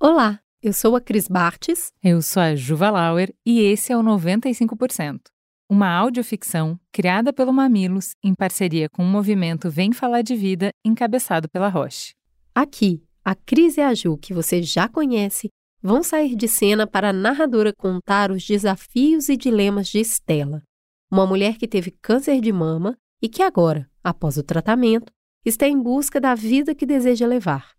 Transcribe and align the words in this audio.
Olá, 0.00 0.38
eu 0.62 0.72
sou 0.72 0.94
a 0.94 1.00
Cris 1.00 1.26
Bartes. 1.26 1.92
Eu 2.00 2.22
sou 2.22 2.40
a 2.40 2.54
Juva 2.54 2.88
Lauer 2.88 3.34
e 3.44 3.58
esse 3.62 3.92
é 3.92 3.96
o 3.96 4.00
95%, 4.00 5.22
uma 5.68 5.90
audioficção 5.90 6.78
criada 6.92 7.32
pelo 7.32 7.52
Mamilos 7.52 8.12
em 8.22 8.32
parceria 8.32 8.88
com 8.88 9.02
o 9.02 9.08
movimento 9.08 9.68
Vem 9.68 9.92
Falar 9.92 10.22
de 10.22 10.36
Vida, 10.36 10.70
encabeçado 10.84 11.48
pela 11.48 11.68
Roche. 11.68 12.14
Aqui, 12.54 13.02
a 13.24 13.34
Cris 13.34 13.76
e 13.76 13.80
a 13.80 13.92
Ju, 13.92 14.16
que 14.16 14.32
você 14.32 14.62
já 14.62 14.88
conhece, 14.88 15.48
vão 15.82 16.00
sair 16.04 16.36
de 16.36 16.46
cena 16.46 16.86
para 16.86 17.08
a 17.08 17.12
narradora 17.12 17.72
contar 17.76 18.30
os 18.30 18.46
desafios 18.46 19.28
e 19.28 19.36
dilemas 19.36 19.88
de 19.88 19.98
Estela, 19.98 20.62
uma 21.10 21.26
mulher 21.26 21.58
que 21.58 21.66
teve 21.66 21.90
câncer 21.90 22.40
de 22.40 22.52
mama 22.52 22.96
e 23.20 23.28
que 23.28 23.42
agora, 23.42 23.90
após 24.04 24.38
o 24.38 24.44
tratamento, 24.44 25.12
está 25.44 25.66
em 25.66 25.82
busca 25.82 26.20
da 26.20 26.36
vida 26.36 26.72
que 26.72 26.86
deseja 26.86 27.26
levar. 27.26 27.72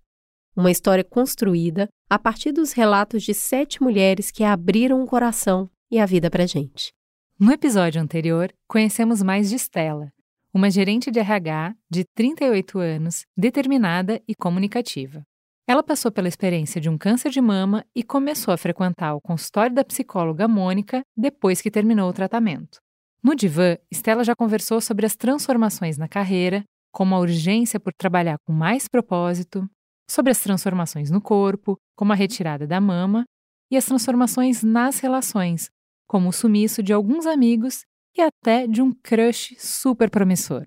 Uma 0.54 0.70
história 0.70 1.06
construída 1.06 1.88
a 2.10 2.18
partir 2.18 2.52
dos 2.52 2.72
relatos 2.72 3.22
de 3.22 3.36
sete 3.36 3.84
mulheres 3.84 4.32
que 4.32 4.44
abriram 4.44 5.04
o 5.04 5.06
coração 5.06 5.70
e 5.92 6.00
a 6.00 6.08
vida 6.08 6.30
para 6.30 6.48
gente. 6.48 6.92
No 7.40 7.52
episódio 7.52 8.02
anterior, 8.02 8.52
conhecemos 8.68 9.22
mais 9.22 9.50
de 9.50 9.56
Stella, 9.60 10.12
uma 10.52 10.72
gerente 10.72 11.12
de 11.12 11.20
RH 11.20 11.76
de 11.88 12.04
38 12.16 12.80
anos, 12.80 13.26
determinada 13.38 14.20
e 14.28 14.34
comunicativa. 14.34 15.24
Ela 15.68 15.84
passou 15.84 16.12
pela 16.12 16.28
experiência 16.28 16.82
de 16.82 16.90
um 16.90 16.98
câncer 16.98 17.30
de 17.30 17.40
mama 17.40 17.86
e 17.96 18.02
começou 18.02 18.52
a 18.52 18.58
frequentar 18.58 19.14
o 19.14 19.22
consultório 19.22 19.76
da 19.76 19.86
psicóloga 19.86 20.48
Mônica 20.48 21.04
depois 21.16 21.62
que 21.62 21.70
terminou 21.70 22.10
o 22.10 22.14
tratamento. 22.14 22.80
No 23.22 23.36
divã, 23.36 23.78
Stella 23.94 24.24
já 24.24 24.36
conversou 24.36 24.82
sobre 24.82 25.06
as 25.06 25.16
transformações 25.16 25.96
na 25.96 26.08
carreira, 26.08 26.64
como 26.92 27.14
a 27.14 27.20
urgência 27.20 27.80
por 27.80 27.94
trabalhar 27.94 28.38
com 28.48 28.52
mais 28.52 28.88
propósito, 28.88 29.70
sobre 30.10 30.32
as 30.32 30.40
transformações 30.40 31.12
no 31.12 31.22
corpo, 31.22 31.78
como 32.00 32.14
a 32.14 32.16
retirada 32.16 32.66
da 32.66 32.80
mama, 32.80 33.26
e 33.70 33.76
as 33.76 33.84
transformações 33.84 34.64
nas 34.64 35.00
relações, 35.00 35.70
como 36.08 36.30
o 36.30 36.32
sumiço 36.32 36.82
de 36.82 36.94
alguns 36.94 37.26
amigos 37.26 37.82
e 38.18 38.22
até 38.22 38.66
de 38.66 38.82
um 38.82 38.94
crush 39.04 39.58
super 39.60 40.10
promissor. 40.10 40.66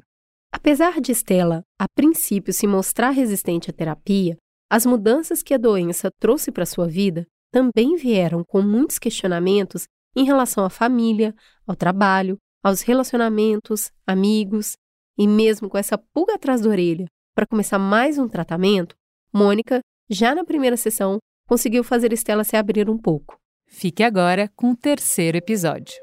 Apesar 0.52 1.00
de 1.00 1.10
Stella, 1.12 1.62
a 1.80 1.86
princípio, 1.88 2.52
se 2.52 2.66
mostrar 2.66 3.12
resistente 3.12 3.70
à 3.70 3.72
terapia, 3.72 4.36
as 4.70 4.84
mudanças 4.84 5.42
que 5.42 5.54
a 5.54 5.56
doença 5.56 6.10
trouxe 6.20 6.52
para 6.52 6.66
sua 6.66 6.86
vida 6.86 7.26
também 7.50 7.96
vieram 7.96 8.44
com 8.44 8.60
muitos 8.60 8.98
questionamentos 8.98 9.86
em 10.14 10.26
relação 10.26 10.66
à 10.66 10.68
família, 10.68 11.34
ao 11.66 11.74
trabalho, 11.74 12.36
aos 12.62 12.82
relacionamentos, 12.82 13.90
amigos, 14.06 14.76
e 15.16 15.26
mesmo 15.26 15.70
com 15.70 15.78
essa 15.78 15.96
pulga 15.96 16.34
atrás 16.34 16.60
da 16.60 16.68
orelha 16.68 17.06
para 17.34 17.46
começar 17.46 17.78
mais 17.78 18.18
um 18.18 18.28
tratamento, 18.28 18.94
Mônica, 19.32 19.80
já 20.12 20.34
na 20.34 20.44
primeira 20.44 20.76
sessão, 20.76 21.18
conseguiu 21.48 21.82
fazer 21.82 22.12
Estela 22.12 22.44
se 22.44 22.56
abrir 22.56 22.88
um 22.90 22.98
pouco. 22.98 23.36
Fique 23.66 24.02
agora 24.02 24.50
com 24.54 24.72
o 24.72 24.76
terceiro 24.76 25.38
episódio. 25.38 25.94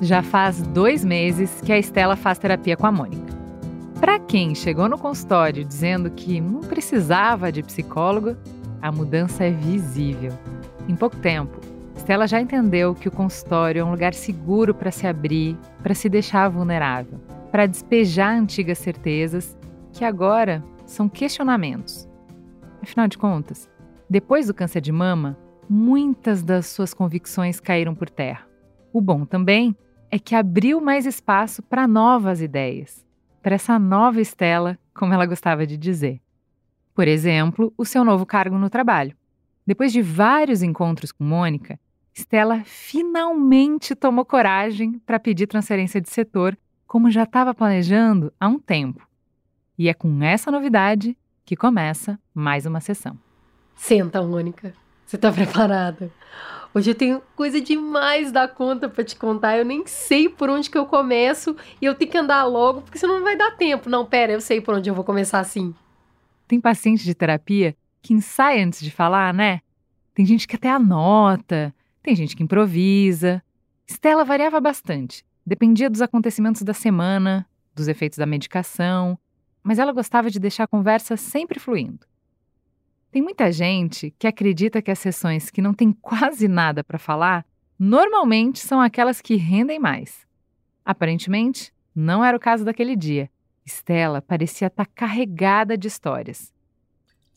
Já 0.00 0.22
faz 0.22 0.62
dois 0.62 1.04
meses 1.04 1.60
que 1.60 1.72
a 1.72 1.78
Estela 1.78 2.16
faz 2.16 2.38
terapia 2.38 2.76
com 2.76 2.86
a 2.86 2.92
Mônica. 2.92 3.36
Para 4.00 4.18
quem 4.18 4.54
chegou 4.54 4.88
no 4.88 4.96
consultório 4.96 5.64
dizendo 5.64 6.10
que 6.10 6.40
não 6.40 6.60
precisava 6.60 7.52
de 7.52 7.62
psicólogo, 7.62 8.36
a 8.80 8.90
mudança 8.90 9.44
é 9.44 9.50
visível. 9.50 10.32
Em 10.88 10.96
pouco 10.96 11.16
tempo, 11.16 11.60
Stella 11.96 12.26
já 12.26 12.40
entendeu 12.40 12.94
que 12.94 13.08
o 13.08 13.12
consultório 13.12 13.80
é 13.80 13.84
um 13.84 13.90
lugar 13.90 14.14
seguro 14.14 14.74
para 14.74 14.90
se 14.90 15.06
abrir, 15.06 15.54
para 15.82 15.94
se 15.94 16.08
deixar 16.08 16.48
vulnerável, 16.48 17.20
para 17.52 17.66
despejar 17.66 18.34
antigas 18.34 18.78
certezas 18.78 19.56
que 19.92 20.02
agora 20.02 20.64
são 20.86 21.06
questionamentos. 21.06 22.08
Afinal 22.80 23.06
de 23.06 23.18
contas, 23.18 23.68
depois 24.08 24.46
do 24.46 24.54
câncer 24.54 24.80
de 24.80 24.90
mama, 24.90 25.36
muitas 25.68 26.42
das 26.42 26.66
suas 26.66 26.94
convicções 26.94 27.60
caíram 27.60 27.94
por 27.94 28.08
terra. 28.08 28.46
O 28.90 29.02
bom 29.02 29.26
também 29.26 29.76
é 30.10 30.18
que 30.18 30.34
abriu 30.34 30.80
mais 30.80 31.04
espaço 31.04 31.62
para 31.62 31.86
novas 31.86 32.40
ideias, 32.40 33.04
para 33.42 33.56
essa 33.56 33.78
nova 33.78 34.22
Estela, 34.22 34.78
como 34.94 35.12
ela 35.12 35.26
gostava 35.26 35.66
de 35.66 35.76
dizer. 35.76 36.18
Por 36.94 37.06
exemplo, 37.06 37.72
o 37.76 37.84
seu 37.84 38.02
novo 38.04 38.24
cargo 38.24 38.56
no 38.56 38.70
trabalho. 38.70 39.14
Depois 39.68 39.92
de 39.92 40.00
vários 40.00 40.62
encontros 40.62 41.12
com 41.12 41.22
Mônica, 41.22 41.78
Stella 42.14 42.62
finalmente 42.64 43.94
tomou 43.94 44.24
coragem 44.24 44.98
para 45.04 45.20
pedir 45.20 45.46
transferência 45.46 46.00
de 46.00 46.08
setor, 46.08 46.56
como 46.86 47.10
já 47.10 47.24
estava 47.24 47.52
planejando 47.52 48.32
há 48.40 48.48
um 48.48 48.58
tempo. 48.58 49.06
E 49.78 49.90
é 49.90 49.92
com 49.92 50.22
essa 50.22 50.50
novidade 50.50 51.14
que 51.44 51.54
começa 51.54 52.18
mais 52.32 52.64
uma 52.64 52.80
sessão. 52.80 53.18
Senta, 53.76 54.22
Mônica. 54.22 54.72
Você 55.04 55.16
está 55.16 55.30
preparada? 55.30 56.10
Hoje 56.72 56.92
eu 56.92 56.94
tenho 56.94 57.20
coisa 57.36 57.60
demais 57.60 58.32
da 58.32 58.48
conta 58.48 58.88
para 58.88 59.04
te 59.04 59.16
contar. 59.16 59.58
Eu 59.58 59.66
nem 59.66 59.86
sei 59.86 60.30
por 60.30 60.48
onde 60.48 60.70
que 60.70 60.78
eu 60.78 60.86
começo 60.86 61.54
e 61.78 61.84
eu 61.84 61.94
tenho 61.94 62.10
que 62.10 62.16
andar 62.16 62.42
logo, 62.44 62.80
porque 62.80 62.98
senão 62.98 63.16
não 63.16 63.22
vai 63.22 63.36
dar 63.36 63.50
tempo. 63.50 63.90
Não, 63.90 64.06
pera, 64.06 64.32
eu 64.32 64.40
sei 64.40 64.62
por 64.62 64.72
onde 64.74 64.88
eu 64.88 64.94
vou 64.94 65.04
começar 65.04 65.40
assim. 65.40 65.74
Tem 66.46 66.58
paciente 66.58 67.04
de 67.04 67.14
terapia 67.14 67.76
que 68.08 68.14
ensaia 68.14 68.64
antes 68.64 68.80
de 68.80 68.90
falar, 68.90 69.34
né? 69.34 69.60
Tem 70.14 70.24
gente 70.24 70.48
que 70.48 70.56
até 70.56 70.70
anota, 70.70 71.74
tem 72.02 72.16
gente 72.16 72.34
que 72.34 72.42
improvisa. 72.42 73.42
Stella 73.86 74.24
variava 74.24 74.58
bastante, 74.62 75.22
dependia 75.44 75.90
dos 75.90 76.00
acontecimentos 76.00 76.62
da 76.62 76.72
semana, 76.72 77.46
dos 77.74 77.86
efeitos 77.86 78.16
da 78.16 78.24
medicação, 78.24 79.18
mas 79.62 79.78
ela 79.78 79.92
gostava 79.92 80.30
de 80.30 80.40
deixar 80.40 80.64
a 80.64 80.66
conversa 80.66 81.18
sempre 81.18 81.60
fluindo. 81.60 82.06
Tem 83.10 83.20
muita 83.20 83.52
gente 83.52 84.14
que 84.18 84.26
acredita 84.26 84.80
que 84.80 84.90
as 84.90 84.98
sessões 84.98 85.50
que 85.50 85.60
não 85.60 85.74
tem 85.74 85.92
quase 85.92 86.48
nada 86.48 86.82
para 86.82 86.98
falar 86.98 87.44
normalmente 87.78 88.60
são 88.60 88.80
aquelas 88.80 89.20
que 89.20 89.36
rendem 89.36 89.78
mais. 89.78 90.26
Aparentemente, 90.82 91.74
não 91.94 92.24
era 92.24 92.38
o 92.38 92.40
caso 92.40 92.64
daquele 92.64 92.96
dia. 92.96 93.30
Stella 93.66 94.22
parecia 94.22 94.68
estar 94.68 94.86
tá 94.86 94.92
carregada 94.94 95.76
de 95.76 95.88
histórias. 95.88 96.56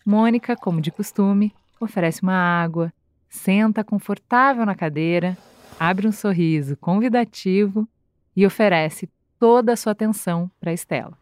Mônica, 0.05 0.55
como 0.55 0.81
de 0.81 0.91
costume, 0.91 1.53
oferece 1.79 2.21
uma 2.21 2.33
água, 2.33 2.91
senta 3.29 3.83
confortável 3.83 4.65
na 4.65 4.75
cadeira, 4.75 5.37
abre 5.79 6.07
um 6.07 6.11
sorriso 6.11 6.75
convidativo 6.77 7.87
e 8.35 8.45
oferece 8.45 9.09
toda 9.39 9.73
a 9.73 9.77
sua 9.77 9.91
atenção 9.91 10.49
para 10.59 10.73
Estela. 10.73 11.17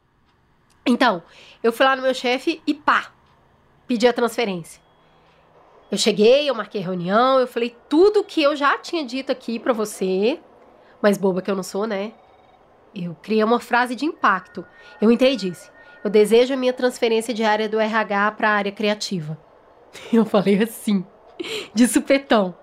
Então, 0.86 1.22
eu 1.62 1.72
fui 1.72 1.86
lá 1.86 1.96
no 1.96 2.02
meu 2.02 2.14
chefe 2.14 2.62
e 2.66 2.74
pá, 2.74 3.12
pedi 3.88 4.08
a 4.08 4.14
transferência. 4.14 4.82
Eu 5.92 5.98
cheguei, 5.98 6.50
eu 6.50 6.56
marquei 6.56 6.82
reunião, 6.82 7.40
eu 7.40 7.48
falei 7.48 7.76
tudo 7.88 8.24
que 8.24 8.42
eu 8.42 8.56
já 8.56 8.78
tinha 8.78 9.06
dito 9.06 9.32
aqui 9.32 9.60
para 9.60 9.74
você, 9.74 10.40
mas 11.02 11.18
boba 11.18 11.42
que 11.42 11.50
eu 11.50 11.56
não 11.56 11.64
sou, 11.64 11.88
né? 11.88 12.14
Eu 12.94 13.16
criei 13.22 13.44
uma 13.44 13.60
frase 13.60 13.96
de 13.96 14.06
impacto. 14.06 14.66
Eu 15.02 15.12
entrei 15.12 15.34
e 15.34 15.38
disse: 15.38 15.70
Eu 16.04 16.10
desejo 16.10 16.54
a 16.54 16.58
minha 16.58 16.74
transferência 16.74 17.34
de 17.34 17.44
área 17.44 17.68
do 17.68 17.80
RH 17.80 18.32
para 18.32 18.50
a 18.50 18.54
área 18.54 18.72
criativa. 18.72 19.38
Eu 20.14 20.26
falei 20.26 20.62
assim, 20.64 21.06
de 21.74 21.88
supetão. 21.88 22.56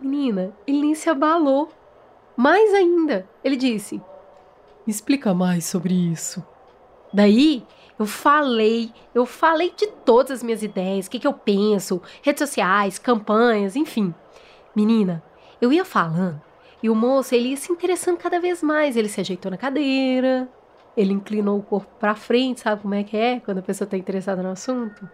Menina, 0.00 0.52
ele 0.66 0.80
nem 0.80 0.94
se 0.94 1.10
abalou. 1.10 1.68
Mais 2.36 2.72
ainda, 2.72 3.28
ele 3.44 3.56
disse: 3.56 4.00
Me 4.86 4.90
explica 4.90 5.34
mais 5.34 5.66
sobre 5.66 5.92
isso. 5.92 6.42
Daí, 7.12 7.66
eu 7.98 8.06
falei, 8.06 8.92
eu 9.14 9.26
falei 9.26 9.74
de 9.76 9.88
todas 9.88 10.38
as 10.38 10.42
minhas 10.42 10.62
ideias, 10.62 11.06
o 11.06 11.10
que, 11.10 11.18
que 11.18 11.26
eu 11.26 11.34
penso, 11.34 12.00
redes 12.22 12.48
sociais, 12.48 12.98
campanhas, 12.98 13.76
enfim. 13.76 14.14
Menina, 14.74 15.22
eu 15.60 15.70
ia 15.70 15.84
falando 15.84 16.40
e 16.82 16.88
o 16.88 16.94
moço, 16.94 17.34
ele 17.34 17.50
ia 17.50 17.56
se 17.56 17.70
interessando 17.70 18.16
cada 18.16 18.40
vez 18.40 18.62
mais. 18.62 18.96
Ele 18.96 19.08
se 19.08 19.20
ajeitou 19.20 19.50
na 19.50 19.58
cadeira, 19.58 20.48
ele 20.96 21.12
inclinou 21.12 21.58
o 21.58 21.62
corpo 21.62 21.90
para 21.98 22.14
frente, 22.14 22.60
sabe 22.60 22.82
como 22.82 22.94
é 22.94 23.04
que 23.04 23.16
é 23.16 23.40
quando 23.40 23.58
a 23.58 23.62
pessoa 23.62 23.86
está 23.86 23.96
interessada 23.96 24.42
no 24.42 24.50
assunto? 24.50 25.08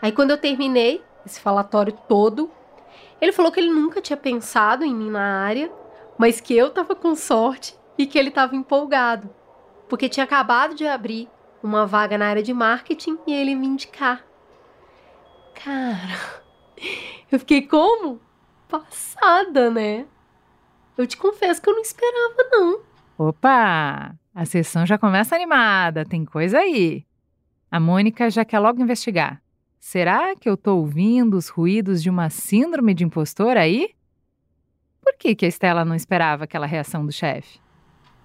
Aí 0.00 0.12
quando 0.12 0.30
eu 0.30 0.38
terminei 0.38 1.02
esse 1.24 1.40
falatório 1.40 1.92
todo, 2.08 2.50
ele 3.20 3.32
falou 3.32 3.50
que 3.50 3.60
ele 3.60 3.70
nunca 3.70 4.00
tinha 4.00 4.16
pensado 4.16 4.84
em 4.84 4.94
mim 4.94 5.10
na 5.10 5.42
área, 5.42 5.70
mas 6.18 6.40
que 6.40 6.54
eu 6.54 6.70
tava 6.70 6.94
com 6.94 7.14
sorte 7.14 7.76
e 7.96 8.06
que 8.06 8.18
ele 8.18 8.30
tava 8.30 8.54
empolgado, 8.54 9.30
porque 9.88 10.08
tinha 10.08 10.24
acabado 10.24 10.74
de 10.74 10.86
abrir 10.86 11.28
uma 11.62 11.86
vaga 11.86 12.18
na 12.18 12.26
área 12.26 12.42
de 12.42 12.52
marketing 12.52 13.18
e 13.26 13.32
ele 13.32 13.54
me 13.54 13.66
indicar. 13.66 14.24
Cara, 15.54 16.42
eu 17.30 17.38
fiquei 17.38 17.62
como? 17.62 18.20
Passada, 18.68 19.70
né? 19.70 20.06
Eu 20.96 21.06
te 21.06 21.16
confesso 21.16 21.60
que 21.60 21.68
eu 21.68 21.74
não 21.74 21.82
esperava, 21.82 22.48
não. 22.50 22.80
Opa! 23.18 24.14
A 24.36 24.44
sessão 24.44 24.84
já 24.84 24.98
começa 24.98 25.34
animada, 25.34 26.04
tem 26.04 26.22
coisa 26.22 26.58
aí. 26.58 27.06
A 27.70 27.80
Mônica 27.80 28.28
já 28.28 28.44
quer 28.44 28.58
logo 28.58 28.82
investigar. 28.82 29.40
Será 29.80 30.36
que 30.36 30.46
eu 30.46 30.52
estou 30.52 30.80
ouvindo 30.80 31.38
os 31.38 31.48
ruídos 31.48 32.02
de 32.02 32.10
uma 32.10 32.28
síndrome 32.28 32.92
de 32.92 33.02
impostor 33.02 33.56
aí? 33.56 33.94
Por 35.02 35.14
que, 35.18 35.34
que 35.34 35.46
a 35.46 35.48
Estela 35.48 35.86
não 35.86 35.94
esperava 35.94 36.44
aquela 36.44 36.66
reação 36.66 37.06
do 37.06 37.10
chefe? 37.10 37.58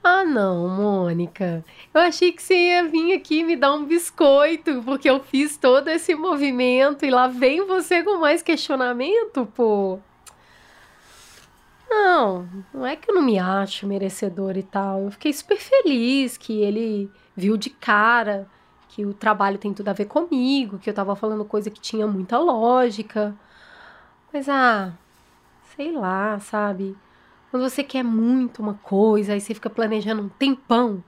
Ah, 0.03 0.25
não, 0.25 0.67
Mônica. 0.67 1.63
Eu 1.93 2.01
achei 2.01 2.33
que 2.33 2.43
você 2.43 2.55
ia 2.55 2.89
vir 2.89 3.13
aqui 3.13 3.41
me 3.41 3.55
dar 3.55 3.73
um 3.73 3.85
biscoito, 3.85 4.83
porque 4.83 5.09
eu 5.09 5.23
fiz 5.23 5.55
todo 5.55 5.87
esse 5.87 6.13
movimento 6.13 7.05
e 7.05 7.09
lá 7.09 7.27
vem 7.27 7.65
você 7.65 8.03
com 8.03 8.19
mais 8.19 8.41
questionamento, 8.41 9.45
pô. 9.55 9.97
Não, 11.91 12.47
não 12.73 12.85
é 12.85 12.95
que 12.95 13.11
eu 13.11 13.15
não 13.15 13.21
me 13.21 13.37
acho 13.37 13.85
merecedor 13.85 14.55
e 14.55 14.63
tal. 14.63 15.01
Eu 15.01 15.11
fiquei 15.11 15.33
super 15.33 15.57
feliz 15.57 16.37
que 16.37 16.61
ele 16.61 17.11
viu 17.35 17.57
de 17.57 17.69
cara 17.69 18.47
que 18.87 19.05
o 19.05 19.13
trabalho 19.13 19.57
tem 19.57 19.73
tudo 19.73 19.89
a 19.89 19.93
ver 19.93 20.05
comigo, 20.05 20.79
que 20.79 20.89
eu 20.89 20.93
tava 20.93 21.15
falando 21.17 21.43
coisa 21.43 21.69
que 21.69 21.81
tinha 21.81 22.07
muita 22.07 22.37
lógica. 22.37 23.35
Mas 24.31 24.47
ah, 24.47 24.93
sei 25.75 25.91
lá, 25.91 26.39
sabe? 26.39 26.95
Quando 27.49 27.69
você 27.69 27.83
quer 27.83 28.03
muito 28.03 28.61
uma 28.61 28.75
coisa, 28.75 29.33
aí 29.33 29.41
você 29.41 29.53
fica 29.53 29.69
planejando 29.69 30.21
um 30.21 30.29
tempão. 30.29 31.03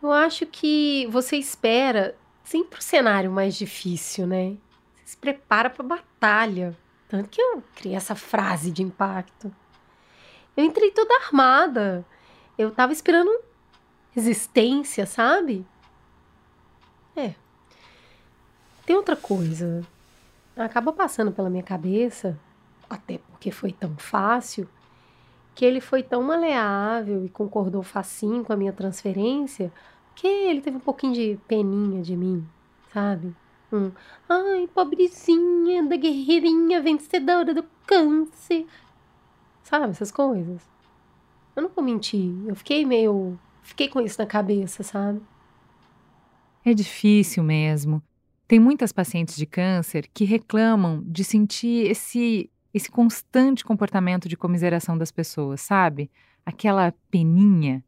Eu 0.00 0.12
acho 0.12 0.46
que 0.46 1.08
você 1.10 1.36
espera 1.36 2.16
sempre 2.44 2.78
o 2.78 2.82
cenário 2.82 3.32
mais 3.32 3.56
difícil, 3.56 4.28
né? 4.28 4.56
Você 4.94 5.12
se 5.12 5.16
prepara 5.16 5.68
para 5.68 5.84
batalha. 5.84 6.76
Tanto 7.08 7.28
que 7.28 7.40
eu 7.40 7.62
criei 7.74 7.96
essa 7.96 8.14
frase 8.14 8.70
de 8.70 8.82
impacto. 8.82 9.52
Eu 10.56 10.64
entrei 10.64 10.90
toda 10.90 11.14
armada. 11.24 12.04
Eu 12.58 12.70
tava 12.70 12.92
esperando 12.92 13.30
resistência, 14.12 15.06
sabe? 15.06 15.66
É. 17.16 17.34
Tem 18.84 18.96
outra 18.96 19.16
coisa. 19.16 19.82
Acaba 20.56 20.92
passando 20.92 21.32
pela 21.32 21.48
minha 21.48 21.62
cabeça, 21.62 22.38
até 22.88 23.18
porque 23.18 23.50
foi 23.50 23.72
tão 23.72 23.96
fácil, 23.96 24.68
que 25.54 25.64
ele 25.64 25.80
foi 25.80 26.02
tão 26.02 26.22
maleável 26.22 27.24
e 27.24 27.28
concordou 27.28 27.82
facinho 27.82 28.44
com 28.44 28.52
a 28.52 28.56
minha 28.56 28.72
transferência, 28.72 29.72
que 30.14 30.26
ele 30.26 30.60
teve 30.60 30.76
um 30.76 30.80
pouquinho 30.80 31.14
de 31.14 31.38
peninha 31.48 32.02
de 32.02 32.16
mim, 32.16 32.46
sabe? 32.92 33.34
Um, 33.72 33.90
ai, 34.28 34.68
pobrezinha 34.74 35.82
da 35.84 35.96
guerreirinha 35.96 36.82
vencedora 36.82 37.54
do 37.54 37.64
câncer. 37.86 38.66
Sabe, 39.72 39.88
essas 39.88 40.12
coisas. 40.12 40.60
Eu 41.56 41.62
não 41.62 41.70
vou 41.70 41.82
mentir, 41.82 42.30
eu 42.46 42.54
fiquei 42.54 42.84
meio. 42.84 43.38
Fiquei 43.62 43.88
com 43.88 44.02
isso 44.02 44.20
na 44.20 44.26
cabeça, 44.26 44.82
sabe? 44.82 45.18
É 46.62 46.74
difícil 46.74 47.42
mesmo. 47.42 48.02
Tem 48.46 48.60
muitas 48.60 48.92
pacientes 48.92 49.34
de 49.34 49.46
câncer 49.46 50.10
que 50.12 50.26
reclamam 50.26 51.02
de 51.06 51.24
sentir 51.24 51.90
esse 51.90 52.50
esse 52.74 52.90
constante 52.90 53.64
comportamento 53.64 54.28
de 54.28 54.36
comiseração 54.36 54.98
das 54.98 55.10
pessoas, 55.10 55.62
sabe? 55.62 56.10
Aquela 56.44 56.92
peninha. 57.10 57.82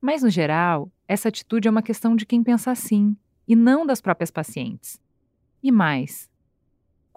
Mas 0.00 0.22
no 0.22 0.30
geral, 0.30 0.92
essa 1.08 1.28
atitude 1.28 1.66
é 1.66 1.70
uma 1.72 1.82
questão 1.82 2.14
de 2.14 2.24
quem 2.24 2.40
pensa 2.40 2.70
assim 2.70 3.16
e 3.48 3.56
não 3.56 3.84
das 3.84 4.00
próprias 4.00 4.30
pacientes. 4.30 5.00
E 5.60 5.72
mais, 5.72 6.29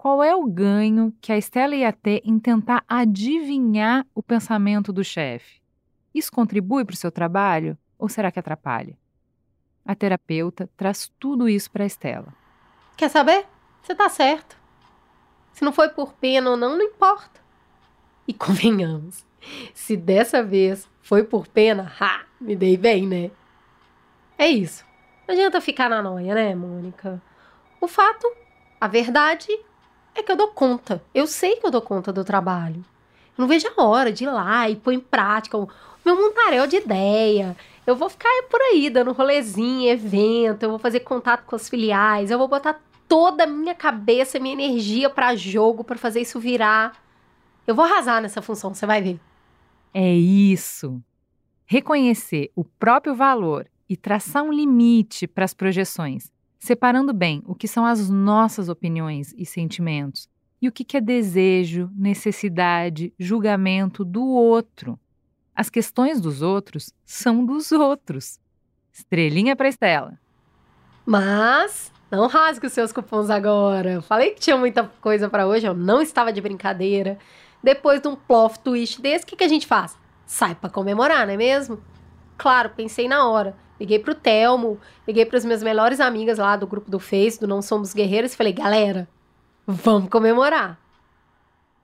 qual 0.04 0.22
é 0.22 0.36
o 0.36 0.44
ganho 0.44 1.14
que 1.18 1.32
a 1.32 1.38
Estela 1.38 1.74
ia 1.74 1.90
ter 1.90 2.20
em 2.26 2.38
tentar 2.38 2.84
adivinhar 2.86 4.06
o 4.14 4.22
pensamento 4.22 4.92
do 4.92 5.02
chefe? 5.02 5.62
Isso 6.14 6.30
contribui 6.30 6.84
para 6.84 6.92
o 6.92 6.96
seu 6.96 7.10
trabalho 7.10 7.78
ou 7.98 8.06
será 8.06 8.30
que 8.30 8.38
atrapalha? 8.38 8.98
A 9.82 9.94
terapeuta 9.94 10.68
traz 10.76 11.10
tudo 11.18 11.48
isso 11.48 11.70
para 11.70 11.84
a 11.84 11.86
Estela. 11.86 12.34
Quer 12.98 13.08
saber? 13.08 13.46
Você 13.82 13.94
tá 13.94 14.10
certo. 14.10 14.58
Se 15.54 15.64
não 15.64 15.72
foi 15.72 15.88
por 15.88 16.12
pena 16.12 16.50
ou 16.50 16.56
não, 16.58 16.76
não 16.76 16.84
importa. 16.84 17.40
E 18.28 18.34
convenhamos, 18.36 19.24
se 19.72 19.96
dessa 19.96 20.42
vez 20.42 20.86
foi 21.00 21.24
por 21.24 21.48
pena, 21.48 21.90
ha, 21.98 22.26
me 22.38 22.54
dei 22.54 22.76
bem, 22.76 23.06
né? 23.06 23.30
É 24.36 24.48
isso. 24.48 24.84
Não 25.26 25.34
adianta 25.34 25.62
ficar 25.62 25.88
na 25.88 26.02
noia, 26.02 26.34
né, 26.34 26.54
Mônica? 26.54 27.22
O 27.80 27.88
fato, 27.88 28.30
a 28.78 28.86
verdade 28.86 29.48
é 30.14 30.22
que 30.22 30.30
eu 30.30 30.36
dou 30.36 30.48
conta. 30.48 31.02
Eu 31.14 31.26
sei 31.26 31.56
que 31.56 31.66
eu 31.66 31.70
dou 31.70 31.82
conta 31.82 32.12
do 32.12 32.24
trabalho. 32.24 32.84
Eu 33.36 33.42
não 33.42 33.48
vejo 33.48 33.66
a 33.76 33.82
hora 33.82 34.12
de 34.12 34.24
ir 34.24 34.28
lá 34.28 34.68
e 34.68 34.76
pôr 34.76 34.92
em 34.92 35.00
prática 35.00 35.58
o 35.58 35.68
meu 36.04 36.16
montaréu 36.16 36.66
de 36.66 36.76
ideia. 36.76 37.56
Eu 37.86 37.96
vou 37.96 38.08
ficar 38.08 38.30
por 38.50 38.60
aí 38.60 38.88
dando 38.88 39.12
rolezinho, 39.12 39.90
evento, 39.90 40.62
eu 40.62 40.70
vou 40.70 40.78
fazer 40.78 41.00
contato 41.00 41.44
com 41.44 41.56
as 41.56 41.68
filiais, 41.68 42.30
eu 42.30 42.38
vou 42.38 42.48
botar 42.48 42.80
toda 43.08 43.44
a 43.44 43.46
minha 43.46 43.74
cabeça, 43.74 44.38
minha 44.38 44.54
energia 44.54 45.10
para 45.10 45.34
jogo, 45.34 45.84
para 45.84 45.98
fazer 45.98 46.20
isso 46.20 46.40
virar. 46.40 46.96
Eu 47.66 47.74
vou 47.74 47.84
arrasar 47.84 48.22
nessa 48.22 48.40
função, 48.40 48.72
você 48.72 48.86
vai 48.86 49.02
ver. 49.02 49.20
É 49.92 50.12
isso. 50.12 51.00
Reconhecer 51.66 52.50
o 52.54 52.64
próprio 52.64 53.14
valor 53.14 53.66
e 53.88 53.96
traçar 53.96 54.42
um 54.42 54.52
limite 54.52 55.26
para 55.26 55.44
as 55.44 55.54
projeções 55.54 56.33
separando 56.64 57.12
bem 57.12 57.42
o 57.44 57.54
que 57.54 57.68
são 57.68 57.84
as 57.84 58.08
nossas 58.08 58.70
opiniões 58.70 59.34
e 59.36 59.44
sentimentos 59.44 60.30
e 60.62 60.66
o 60.66 60.72
que 60.72 60.96
é 60.96 61.00
desejo, 61.00 61.90
necessidade, 61.94 63.12
julgamento 63.18 64.02
do 64.02 64.24
outro. 64.24 64.98
As 65.54 65.68
questões 65.68 66.22
dos 66.22 66.40
outros 66.40 66.90
são 67.04 67.44
dos 67.44 67.70
outros. 67.70 68.40
Estrelinha 68.90 69.54
para 69.54 69.68
Estela. 69.68 70.18
Mas 71.04 71.92
não 72.10 72.26
rasgue 72.28 72.66
os 72.66 72.72
seus 72.72 72.92
cupons 72.92 73.28
agora. 73.28 74.00
Falei 74.00 74.30
que 74.30 74.40
tinha 74.40 74.56
muita 74.56 74.84
coisa 75.02 75.28
para 75.28 75.46
hoje, 75.46 75.66
eu 75.66 75.74
não 75.74 76.00
estava 76.00 76.32
de 76.32 76.40
brincadeira. 76.40 77.18
Depois 77.62 78.00
de 78.00 78.08
um 78.08 78.16
plof 78.16 78.58
twist 78.60 79.02
desse, 79.02 79.24
o 79.24 79.26
que, 79.26 79.36
que 79.36 79.44
a 79.44 79.48
gente 79.48 79.66
faz? 79.66 79.98
Sai 80.24 80.54
para 80.54 80.70
comemorar, 80.70 81.26
não 81.26 81.34
é 81.34 81.36
mesmo? 81.36 81.78
Claro, 82.38 82.70
pensei 82.70 83.06
na 83.06 83.28
hora. 83.28 83.54
Liguei 83.78 83.98
pro 83.98 84.14
Telmo, 84.14 84.78
liguei 85.06 85.26
para 85.26 85.38
as 85.38 85.44
minhas 85.44 85.62
melhores 85.62 86.00
amigas 86.00 86.38
lá 86.38 86.56
do 86.56 86.66
grupo 86.66 86.90
do 86.90 87.00
Face, 87.00 87.40
do 87.40 87.46
Não 87.46 87.60
Somos 87.60 87.92
Guerreiras, 87.92 88.32
e 88.32 88.36
falei, 88.36 88.52
galera, 88.52 89.08
vamos 89.66 90.08
comemorar. 90.08 90.78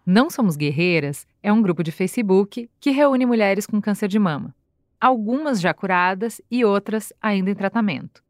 Não 0.07 0.31
Somos 0.31 0.57
Guerreiras 0.57 1.27
é 1.43 1.53
um 1.53 1.61
grupo 1.61 1.83
de 1.83 1.93
Facebook 1.93 2.71
que 2.81 2.91
reúne 2.91 3.27
mulheres 3.27 3.67
com 3.67 3.81
câncer 3.81 4.09
de 4.09 4.19
mama. 4.19 4.55
Algumas 5.01 5.61
já 5.61 5.75
curadas 5.75 6.41
e 6.51 6.65
outras 6.65 7.13
ainda 7.21 7.51
em 7.51 7.55
tratamento. 7.55 8.23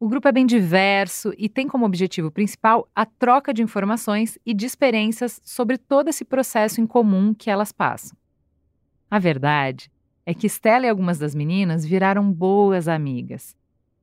O 0.00 0.08
grupo 0.08 0.28
é 0.28 0.32
bem 0.32 0.46
diverso 0.46 1.32
e 1.36 1.48
tem 1.48 1.66
como 1.66 1.84
objetivo 1.84 2.30
principal 2.30 2.88
a 2.94 3.04
troca 3.04 3.52
de 3.52 3.62
informações 3.62 4.38
e 4.46 4.54
de 4.54 4.64
experiências 4.64 5.40
sobre 5.42 5.76
todo 5.76 6.08
esse 6.08 6.24
processo 6.24 6.80
em 6.80 6.86
comum 6.86 7.34
que 7.34 7.50
elas 7.50 7.72
passam. 7.72 8.16
A 9.10 9.18
verdade 9.18 9.90
é 10.28 10.34
que 10.34 10.46
Stella 10.46 10.84
e 10.84 10.90
algumas 10.90 11.18
das 11.18 11.34
meninas 11.34 11.86
viraram 11.86 12.30
boas 12.30 12.86
amigas. 12.86 13.56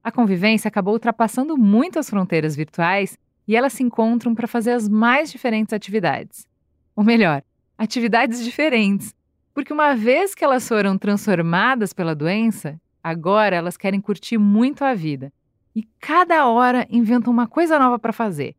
A 0.04 0.12
convivência 0.12 0.68
acabou 0.68 0.96
ultrapassando 0.96 1.56
muitas 1.56 2.10
fronteiras 2.10 2.56
virtuais 2.56 3.16
e 3.48 3.56
elas 3.56 3.74
se 3.74 3.84
encontram 3.84 4.34
para 4.34 4.48
fazer 4.48 4.72
as 4.72 4.90
mais 4.90 5.32
diferentes 5.32 5.72
atividades. 5.72 6.48
Ou 6.96 7.04
melhor, 7.04 7.44
atividades 7.78 8.44
diferentes, 8.44 9.14
porque 9.54 9.72
uma 9.72 9.94
vez 9.94 10.34
que 10.34 10.44
elas 10.44 10.68
foram 10.68 10.98
transformadas 10.98 11.94
pela 11.94 12.16
doença, 12.16 12.82
agora 13.04 13.56
elas 13.56 13.78
querem 13.78 14.02
curtir 14.02 14.40
muito 14.40 14.84
a 14.84 14.96
vida 14.96 15.32
e 15.76 15.84
cada 16.00 16.48
hora 16.48 16.88
inventam 16.90 17.32
uma 17.32 17.46
coisa 17.46 17.78
nova 17.78 18.00
para 18.00 18.12
fazer. 18.12 18.56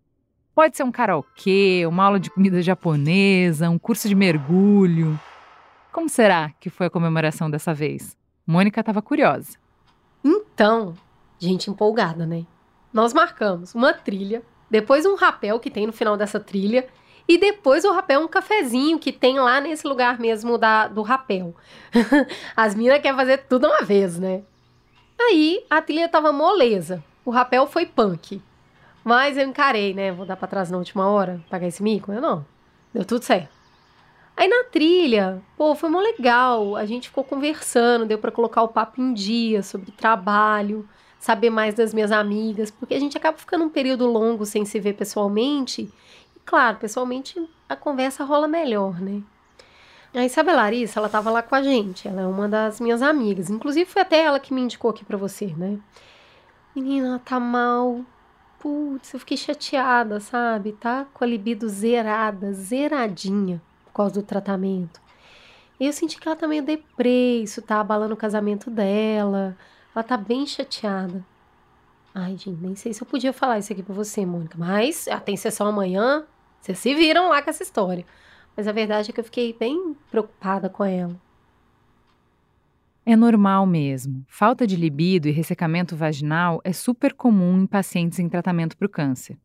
Pode 0.55 0.77
ser 0.77 0.85
um 0.85 0.93
karaokê, 0.93 1.85
uma 1.85 2.05
aula 2.05 2.21
de 2.21 2.31
comida 2.31 2.63
japonesa, 2.63 3.69
um 3.69 3.77
curso 3.77 4.09
de 4.09 4.15
mergulho. 4.15 5.19
Como 5.97 6.11
será 6.11 6.51
que 6.61 6.69
foi 6.69 6.89
a 6.89 6.91
comemoração 6.91 7.51
dessa 7.51 7.73
vez? 7.73 8.15
Mônica 8.47 8.81
estava 8.81 9.01
curiosa. 9.01 9.57
Então, 10.23 10.93
gente 11.39 11.71
empolgada, 11.71 12.27
né? 12.27 12.45
Nós 12.93 13.15
marcamos 13.15 13.75
uma 13.75 13.95
trilha, 13.95 14.43
depois 14.71 15.07
um 15.07 15.15
rapel 15.15 15.59
que 15.59 15.71
tem 15.71 15.87
no 15.87 15.95
final 15.95 16.15
dessa 16.15 16.39
trilha, 16.39 16.87
e 17.27 17.39
depois 17.39 17.83
o 17.87 17.95
rapel 17.95 18.21
um 18.21 18.29
cafezinho 18.29 18.99
que 18.99 19.11
tem 19.11 19.41
lá 19.41 19.59
nesse 19.59 19.89
lugar 19.89 20.21
mesmo 20.21 20.59
da, 20.59 20.87
do 20.87 21.01
rapel. 21.01 21.57
As 22.55 22.75
minas 22.75 23.01
querem 23.01 23.17
fazer 23.17 23.47
tudo 23.49 23.67
uma 23.67 23.81
vez, 23.81 24.19
né? 24.19 24.43
Aí 25.19 25.65
a 25.71 25.81
trilha 25.81 26.11
tava 26.11 26.31
moleza. 26.31 27.03
O 27.25 27.31
rapel 27.31 27.67
foi 27.67 27.87
punk. 27.87 28.43
Mas 29.03 29.39
eu 29.39 29.47
encarei, 29.47 29.95
né? 29.95 30.13
Vou 30.13 30.27
dar 30.27 30.37
pra 30.37 30.47
trás 30.47 30.71
na 30.71 30.77
última 30.77 31.09
hora, 31.09 31.43
pagar 31.49 31.69
esse 31.69 31.83
mico? 31.83 32.13
Eu 32.13 32.21
não. 32.21 32.45
Deu 32.93 33.03
tudo 33.03 33.25
certo. 33.25 33.56
Aí 34.37 34.49
na 34.49 34.65
trilha, 34.65 35.43
pô, 35.57 35.75
foi 35.75 35.89
mó 35.89 35.99
legal. 35.99 36.77
A 36.77 36.85
gente 36.85 37.09
ficou 37.09 37.25
conversando, 37.25 38.05
deu 38.05 38.19
para 38.19 38.31
colocar 38.31 38.63
o 38.63 38.69
papo 38.69 39.01
em 39.01 39.15
dia 39.15 39.63
sobre 39.63 39.91
trabalho, 39.93 40.87
saber 41.19 41.49
mais 41.49 41.75
das 41.75 41.95
minhas 41.95 42.13
amigas, 42.13 42.71
porque 42.71 42.95
a 42.95 43.01
gente 43.01 43.17
acaba 43.17 43.39
ficando 43.39 43.65
um 43.65 43.71
período 43.71 44.07
longo 44.07 44.45
sem 44.45 44.67
se 44.67 44.79
ver 44.79 44.93
pessoalmente. 44.93 45.91
E 46.37 46.41
claro, 46.45 46.77
pessoalmente 46.77 47.49
a 47.67 47.75
conversa 47.75 48.25
rola 48.25 48.47
melhor, 48.47 49.01
né? 49.01 49.23
Aí 50.15 50.29
sabe 50.29 50.51
a 50.51 50.57
Larissa, 50.57 51.01
ela 51.01 51.09
tava 51.09 51.31
lá 51.31 51.43
com 51.43 51.55
a 51.55 51.63
gente, 51.63 52.07
ela 52.09 52.23
é 52.23 52.27
uma 52.27 52.49
das 52.49 52.81
minhas 52.81 53.03
amigas. 53.03 53.51
Inclusive 53.51 53.91
foi 53.91 54.03
até 54.03 54.23
ela 54.23 54.41
que 54.41 54.53
me 54.53 54.61
indicou 54.61 54.91
aqui 54.91 55.05
para 55.05 55.17
você, 55.17 55.47
né? 55.57 55.79
Menina, 56.75 57.09
ela 57.09 57.19
tá 57.19 57.41
mal. 57.41 58.03
Putz, 58.59 59.13
eu 59.15 59.21
fiquei 59.21 59.37
chateada, 59.37 60.21
sabe? 60.21 60.73
Tá 60.73 61.07
com 61.13 61.25
a 61.25 61.27
libido 61.27 61.69
zerada, 61.69 62.53
zeradinha 62.53 63.63
causa 63.97 64.15
do 64.15 64.23
tratamento. 64.23 65.01
E 65.79 65.87
eu 65.87 65.93
senti 65.93 66.19
que 66.19 66.27
ela 66.27 66.37
tá 66.37 66.49
meio 66.49 66.63
deprê, 66.63 67.41
isso 67.43 67.61
tá 67.61 67.81
abalando 67.81 68.15
o 68.15 68.17
casamento 68.17 68.71
dela. 68.71 69.57
Ela 69.95 70.03
tá 70.03 70.17
bem 70.17 70.47
chateada. 70.47 71.25
Ai, 72.15 72.37
gente, 72.37 72.63
nem 72.63 72.75
sei 72.75 72.95
se 72.95 73.03
eu 73.03 73.07
podia 73.07 73.33
falar 73.33 73.59
isso 73.59 73.73
aqui 73.73 73.83
pra 73.83 73.95
você, 73.95 74.25
Mônica. 74.25 74.57
Mas 74.57 75.07
tem 75.25 75.37
sessão 75.37 75.67
amanhã. 75.67 76.25
Vocês 76.61 76.79
se 76.79 76.95
viram 76.95 77.29
lá 77.29 77.43
com 77.43 77.51
essa 77.51 77.63
história. 77.63 78.07
Mas 78.57 78.67
a 78.67 78.73
verdade 78.73 79.11
é 79.11 79.13
que 79.13 79.21
eu 79.21 79.25
fiquei 79.25 79.53
bem 79.53 79.95
preocupada 80.11 80.71
com 80.71 80.83
ela. 80.83 81.15
É 83.05 83.15
normal 83.15 83.67
mesmo. 83.67 84.25
Falta 84.27 84.67
de 84.67 84.77
libido 84.77 85.29
e 85.29 85.31
ressecamento 85.31 85.95
vaginal 85.95 86.61
é 86.65 86.73
super 86.73 87.13
comum 87.13 87.61
em 87.61 87.67
pacientes 87.67 88.19
em 88.19 88.29
tratamento 88.29 88.77
para 88.77 88.87
o 88.87 88.91
câncer. 88.91 89.39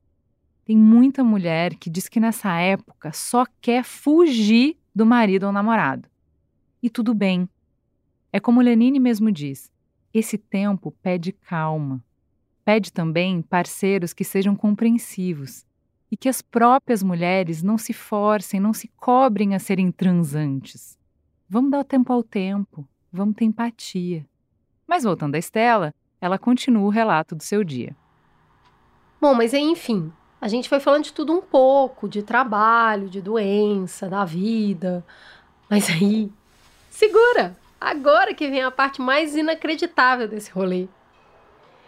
Tem 0.71 0.77
muita 0.77 1.21
mulher 1.21 1.75
que 1.75 1.89
diz 1.89 2.07
que 2.07 2.17
nessa 2.17 2.57
época 2.57 3.11
só 3.11 3.45
quer 3.59 3.83
fugir 3.83 4.77
do 4.95 5.05
marido 5.05 5.45
ou 5.45 5.51
namorado. 5.51 6.07
E 6.81 6.89
tudo 6.89 7.13
bem. 7.13 7.49
É 8.31 8.39
como 8.39 8.61
Lenine 8.61 8.97
mesmo 8.97 9.29
diz: 9.33 9.69
esse 10.13 10.37
tempo 10.37 10.95
pede 11.03 11.33
calma. 11.33 12.01
Pede 12.63 12.93
também 12.93 13.41
parceiros 13.41 14.13
que 14.13 14.23
sejam 14.23 14.55
compreensivos 14.55 15.65
e 16.09 16.15
que 16.15 16.29
as 16.29 16.41
próprias 16.41 17.03
mulheres 17.03 17.61
não 17.61 17.77
se 17.77 17.91
forcem, 17.91 18.57
não 18.57 18.71
se 18.71 18.87
cobrem 18.95 19.53
a 19.53 19.59
serem 19.59 19.91
transantes. 19.91 20.97
Vamos 21.49 21.71
dar 21.71 21.83
tempo 21.83 22.13
ao 22.13 22.23
tempo, 22.23 22.87
vamos 23.11 23.35
ter 23.35 23.43
empatia. 23.43 24.25
Mas 24.87 25.03
voltando 25.03 25.35
à 25.35 25.37
Estela, 25.37 25.93
ela 26.21 26.39
continua 26.39 26.83
o 26.83 26.89
relato 26.89 27.35
do 27.35 27.43
seu 27.43 27.61
dia. 27.61 27.93
Bom, 29.19 29.33
mas 29.33 29.53
enfim, 29.53 30.13
a 30.41 30.47
gente 30.47 30.67
foi 30.67 30.79
falando 30.79 31.03
de 31.03 31.13
tudo 31.13 31.31
um 31.31 31.39
pouco, 31.39 32.09
de 32.09 32.23
trabalho, 32.23 33.07
de 33.07 33.21
doença, 33.21 34.09
da 34.09 34.25
vida. 34.25 35.05
Mas 35.69 35.87
aí, 35.87 36.31
segura! 36.89 37.55
Agora 37.79 38.33
que 38.33 38.49
vem 38.49 38.63
a 38.63 38.71
parte 38.71 38.99
mais 39.01 39.35
inacreditável 39.35 40.27
desse 40.27 40.51
rolê. 40.51 40.87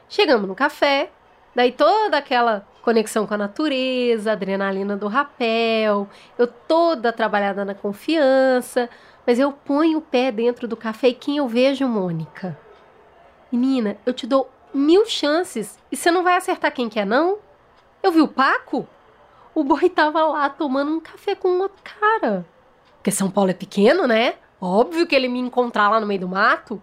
Chegamos 0.07 0.47
no 0.47 0.53
café, 0.53 1.11
daí 1.55 1.71
toda 1.71 2.17
aquela 2.17 2.67
conexão 2.83 3.25
com 3.25 3.33
a 3.33 3.37
natureza, 3.37 4.31
adrenalina 4.31 4.95
do 4.95 5.07
rapel, 5.07 6.07
eu 6.37 6.45
toda 6.45 7.11
trabalhada 7.11 7.65
na 7.65 7.73
confiança, 7.73 8.89
mas 9.25 9.39
eu 9.39 9.51
ponho 9.51 9.97
o 9.97 10.01
pé 10.01 10.31
dentro 10.31 10.67
do 10.67 10.77
café 10.77 11.09
e 11.09 11.13
quem 11.13 11.37
eu 11.37 11.47
vejo, 11.47 11.87
Mônica? 11.87 12.57
Menina, 13.51 13.97
eu 14.05 14.13
te 14.13 14.27
dou 14.27 14.49
mil 14.73 15.05
chances 15.05 15.79
e 15.91 15.95
você 15.95 16.11
não 16.11 16.23
vai 16.23 16.35
acertar 16.35 16.71
quem 16.73 16.89
quer, 16.89 17.05
não? 17.05 17.39
Eu 18.03 18.11
vi 18.11 18.21
o 18.21 18.27
Paco? 18.27 18.85
O 19.55 19.63
boy 19.63 19.89
tava 19.89 20.25
lá 20.25 20.49
tomando 20.49 20.91
um 20.91 20.99
café 20.99 21.35
com 21.35 21.59
outro 21.59 21.81
cara. 21.81 22.45
Porque 22.97 23.11
São 23.11 23.31
Paulo 23.31 23.51
é 23.51 23.53
pequeno, 23.53 24.05
né? 24.05 24.35
Óbvio 24.59 25.07
que 25.07 25.15
ele 25.15 25.29
me 25.29 25.39
encontrar 25.39 25.89
lá 25.89 26.01
no 26.01 26.05
meio 26.05 26.19
do 26.19 26.27
mato. 26.27 26.81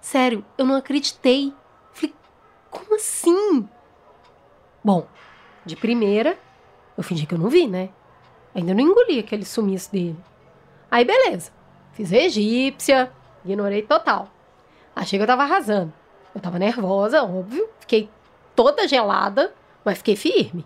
Sério, 0.00 0.42
eu 0.56 0.64
não 0.64 0.76
acreditei. 0.76 1.52
Falei, 1.92 2.14
como 2.70 2.96
assim? 2.96 3.68
Bom, 4.82 5.06
de 5.64 5.76
primeira, 5.76 6.38
eu 6.96 7.02
fingi 7.02 7.26
que 7.26 7.34
eu 7.34 7.38
não 7.38 7.48
vi, 7.48 7.66
né? 7.66 7.90
Ainda 8.54 8.72
não 8.72 8.80
engoli 8.80 9.18
aquele 9.18 9.44
sumiço 9.44 9.92
dele. 9.92 10.18
Aí, 10.90 11.04
beleza. 11.04 11.52
Fiz 11.92 12.12
a 12.12 12.16
egípcia, 12.16 13.12
ignorei 13.44 13.82
total. 13.82 14.28
Achei 14.96 15.18
que 15.18 15.22
eu 15.22 15.26
tava 15.26 15.42
arrasando. 15.42 15.92
Eu 16.34 16.40
tava 16.40 16.58
nervosa, 16.58 17.22
óbvio. 17.22 17.68
Fiquei 17.80 18.08
toda 18.56 18.88
gelada, 18.88 19.54
mas 19.84 19.98
fiquei 19.98 20.16
firme. 20.16 20.64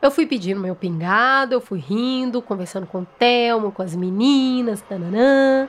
Eu 0.00 0.10
fui 0.10 0.26
pedindo 0.26 0.60
meu 0.60 0.74
pingado, 0.74 1.54
eu 1.54 1.60
fui 1.60 1.78
rindo, 1.78 2.42
conversando 2.42 2.86
com 2.86 3.02
o 3.02 3.06
Telmo, 3.06 3.70
com 3.70 3.82
as 3.82 3.94
meninas, 3.94 4.82
tananã. 4.82 5.68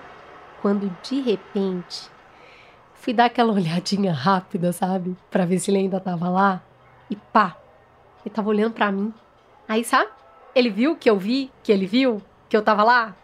Quando 0.61 0.89
de 1.03 1.21
repente 1.21 2.09
fui 2.95 3.13
dar 3.13 3.25
aquela 3.25 3.51
olhadinha 3.53 4.13
rápida, 4.13 4.71
sabe? 4.73 5.15
Pra 5.29 5.45
ver 5.45 5.59
se 5.59 5.69
ele 5.69 5.79
ainda 5.79 5.99
tava 5.99 6.29
lá. 6.29 6.63
E 7.09 7.15
pá, 7.15 7.57
ele 8.25 8.33
tava 8.33 8.49
olhando 8.49 8.73
para 8.73 8.91
mim. 8.91 9.13
Aí, 9.67 9.83
sabe? 9.83 10.09
Ele 10.55 10.69
viu 10.69 10.95
que 10.95 11.09
eu 11.09 11.17
vi, 11.17 11.51
que 11.61 11.71
ele 11.71 11.85
viu, 11.85 12.21
que 12.49 12.55
eu 12.55 12.61
tava 12.61 12.83
lá. 12.83 13.15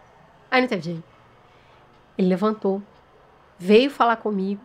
Aí 0.50 0.60
não 0.60 0.68
teve 0.68 0.82
jeito. 0.82 1.04
Ele 2.16 2.28
levantou, 2.28 2.82
veio 3.58 3.90
falar 3.90 4.16
comigo. 4.16 4.60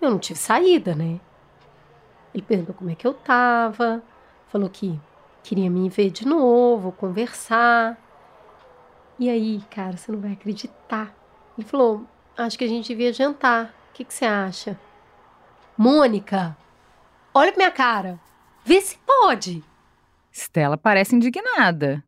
Eu 0.00 0.10
não 0.10 0.18
tive 0.18 0.38
saída, 0.38 0.94
né? 0.94 1.18
Ele 2.36 2.44
perguntou 2.44 2.74
como 2.74 2.90
é 2.90 2.94
que 2.94 3.06
eu 3.06 3.14
tava, 3.14 4.02
falou 4.48 4.68
que 4.68 5.00
queria 5.42 5.70
me 5.70 5.88
ver 5.88 6.10
de 6.10 6.26
novo, 6.26 6.92
conversar. 6.92 7.96
E 9.18 9.30
aí, 9.30 9.62
cara, 9.70 9.96
você 9.96 10.12
não 10.12 10.20
vai 10.20 10.32
acreditar. 10.32 11.16
Ele 11.56 11.66
falou: 11.66 12.06
Acho 12.36 12.58
que 12.58 12.64
a 12.64 12.68
gente 12.68 12.88
devia 12.88 13.10
jantar. 13.10 13.74
O 13.88 13.94
que, 13.94 14.04
que 14.04 14.12
você 14.12 14.26
acha? 14.26 14.78
Mônica, 15.78 16.54
olha 17.32 17.50
pra 17.52 17.56
minha 17.56 17.70
cara. 17.70 18.20
Vê 18.62 18.82
se 18.82 18.98
pode. 18.98 19.64
Stella 20.30 20.76
parece 20.76 21.16
indignada. 21.16 22.04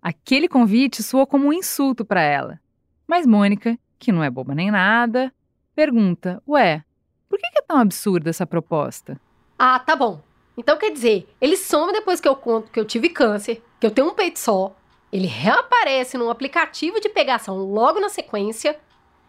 Aquele 0.00 0.48
convite 0.48 1.02
soou 1.02 1.26
como 1.26 1.48
um 1.48 1.52
insulto 1.52 2.04
para 2.04 2.22
ela. 2.22 2.60
Mas 3.04 3.26
Mônica, 3.26 3.76
que 3.98 4.12
não 4.12 4.22
é 4.22 4.30
boba 4.30 4.54
nem 4.54 4.70
nada, 4.70 5.34
pergunta: 5.74 6.40
Ué, 6.46 6.84
por 7.28 7.36
que 7.36 7.46
é 7.58 7.62
tão 7.62 7.78
absurda 7.80 8.30
essa 8.30 8.46
proposta? 8.46 9.20
Ah, 9.58 9.78
tá 9.78 9.96
bom. 9.96 10.20
Então 10.56 10.78
quer 10.78 10.90
dizer, 10.90 11.28
ele 11.40 11.56
some 11.56 11.92
depois 11.92 12.20
que 12.20 12.28
eu 12.28 12.36
conto 12.36 12.70
que 12.70 12.80
eu 12.80 12.84
tive 12.84 13.08
câncer, 13.08 13.62
que 13.78 13.86
eu 13.86 13.90
tenho 13.90 14.08
um 14.08 14.14
peito 14.14 14.38
só, 14.38 14.74
ele 15.12 15.26
reaparece 15.26 16.16
num 16.16 16.30
aplicativo 16.30 17.00
de 17.00 17.08
pegação 17.08 17.56
logo 17.58 18.00
na 18.00 18.08
sequência, 18.08 18.78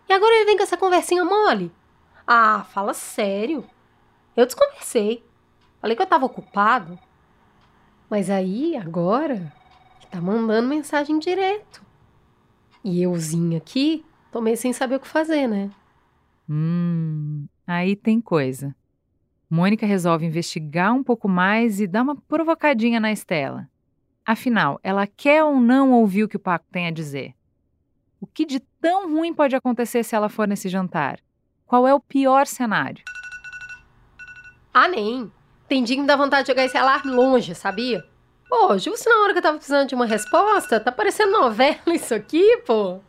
e 0.10 0.14
agora 0.14 0.34
ele 0.36 0.46
vem 0.46 0.58
com 0.58 0.64
essa 0.64 0.78
conversinha 0.78 1.24
mole. 1.24 1.72
Ah, 2.26 2.66
fala 2.72 2.94
sério. 2.94 3.66
Eu 4.36 4.46
desconversei. 4.46 5.24
Falei 5.82 5.96
que 5.96 6.02
eu 6.02 6.08
tava 6.08 6.26
ocupado. 6.26 6.98
Mas 8.10 8.30
aí, 8.30 8.76
agora, 8.78 9.52
tá 10.10 10.22
mandando 10.22 10.68
mensagem 10.68 11.20
direto. 11.20 11.82
E 12.84 13.02
euzinho 13.02 13.58
aqui, 13.58 14.06
tomei 14.32 14.56
sem 14.56 14.72
saber 14.72 14.96
o 14.96 15.00
que 15.00 15.08
fazer, 15.08 15.48
né? 15.48 15.70
Hum, 16.50 17.48
aí 17.66 17.96
tem 17.96 18.22
coisa. 18.22 18.74
Mônica 19.50 19.86
resolve 19.86 20.26
investigar 20.26 20.94
um 20.94 21.04
pouco 21.04 21.30
mais 21.30 21.80
e 21.80 21.88
dar 21.88 22.04
uma 22.04 22.16
provocadinha 22.16 23.00
na 23.00 23.12
Estela. 23.12 23.70
Afinal, 24.26 24.78
ela 24.84 25.08
quer 25.08 25.44
ou 25.44 25.60
não 25.60 25.94
ouvir 25.94 26.24
o 26.24 26.28
que 26.28 26.36
o 26.36 26.40
Paco 26.40 26.66
tem 26.70 26.88
a 26.88 26.92
dizer? 26.92 27.34
O 28.20 28.28
que 28.28 28.46
de 28.46 28.60
tão 28.60 29.10
ruim 29.10 29.34
pode 29.34 29.56
acontecer 29.56 30.04
se 30.04 30.16
ela 30.16 30.28
for 30.28 30.48
nesse 30.48 30.68
jantar? 30.68 31.20
Qual 31.66 31.88
é 31.88 31.94
o 31.94 32.00
pior 32.00 32.46
cenário? 32.46 33.04
Ah, 34.74 34.88
nem. 34.88 35.32
Tem 35.68 35.82
me 35.82 36.06
dá 36.06 36.16
vontade 36.16 36.44
de 36.44 36.52
jogar 36.52 36.66
esse 36.66 36.78
alarme 36.78 37.12
longe, 37.12 37.56
sabia? 37.56 38.04
Pô, 38.50 38.78
justo 38.78 39.10
na 39.10 39.24
hora 39.24 39.34
que 39.34 39.40
eu 39.40 39.44
tava 39.44 39.58
precisando 39.58 39.88
de 39.88 39.96
uma 39.96 40.06
resposta, 40.06 40.80
tá 40.80 40.92
parecendo 40.92 41.32
novela 41.32 41.80
isso 41.88 42.14
aqui, 42.14 42.58
pô. 42.66 43.00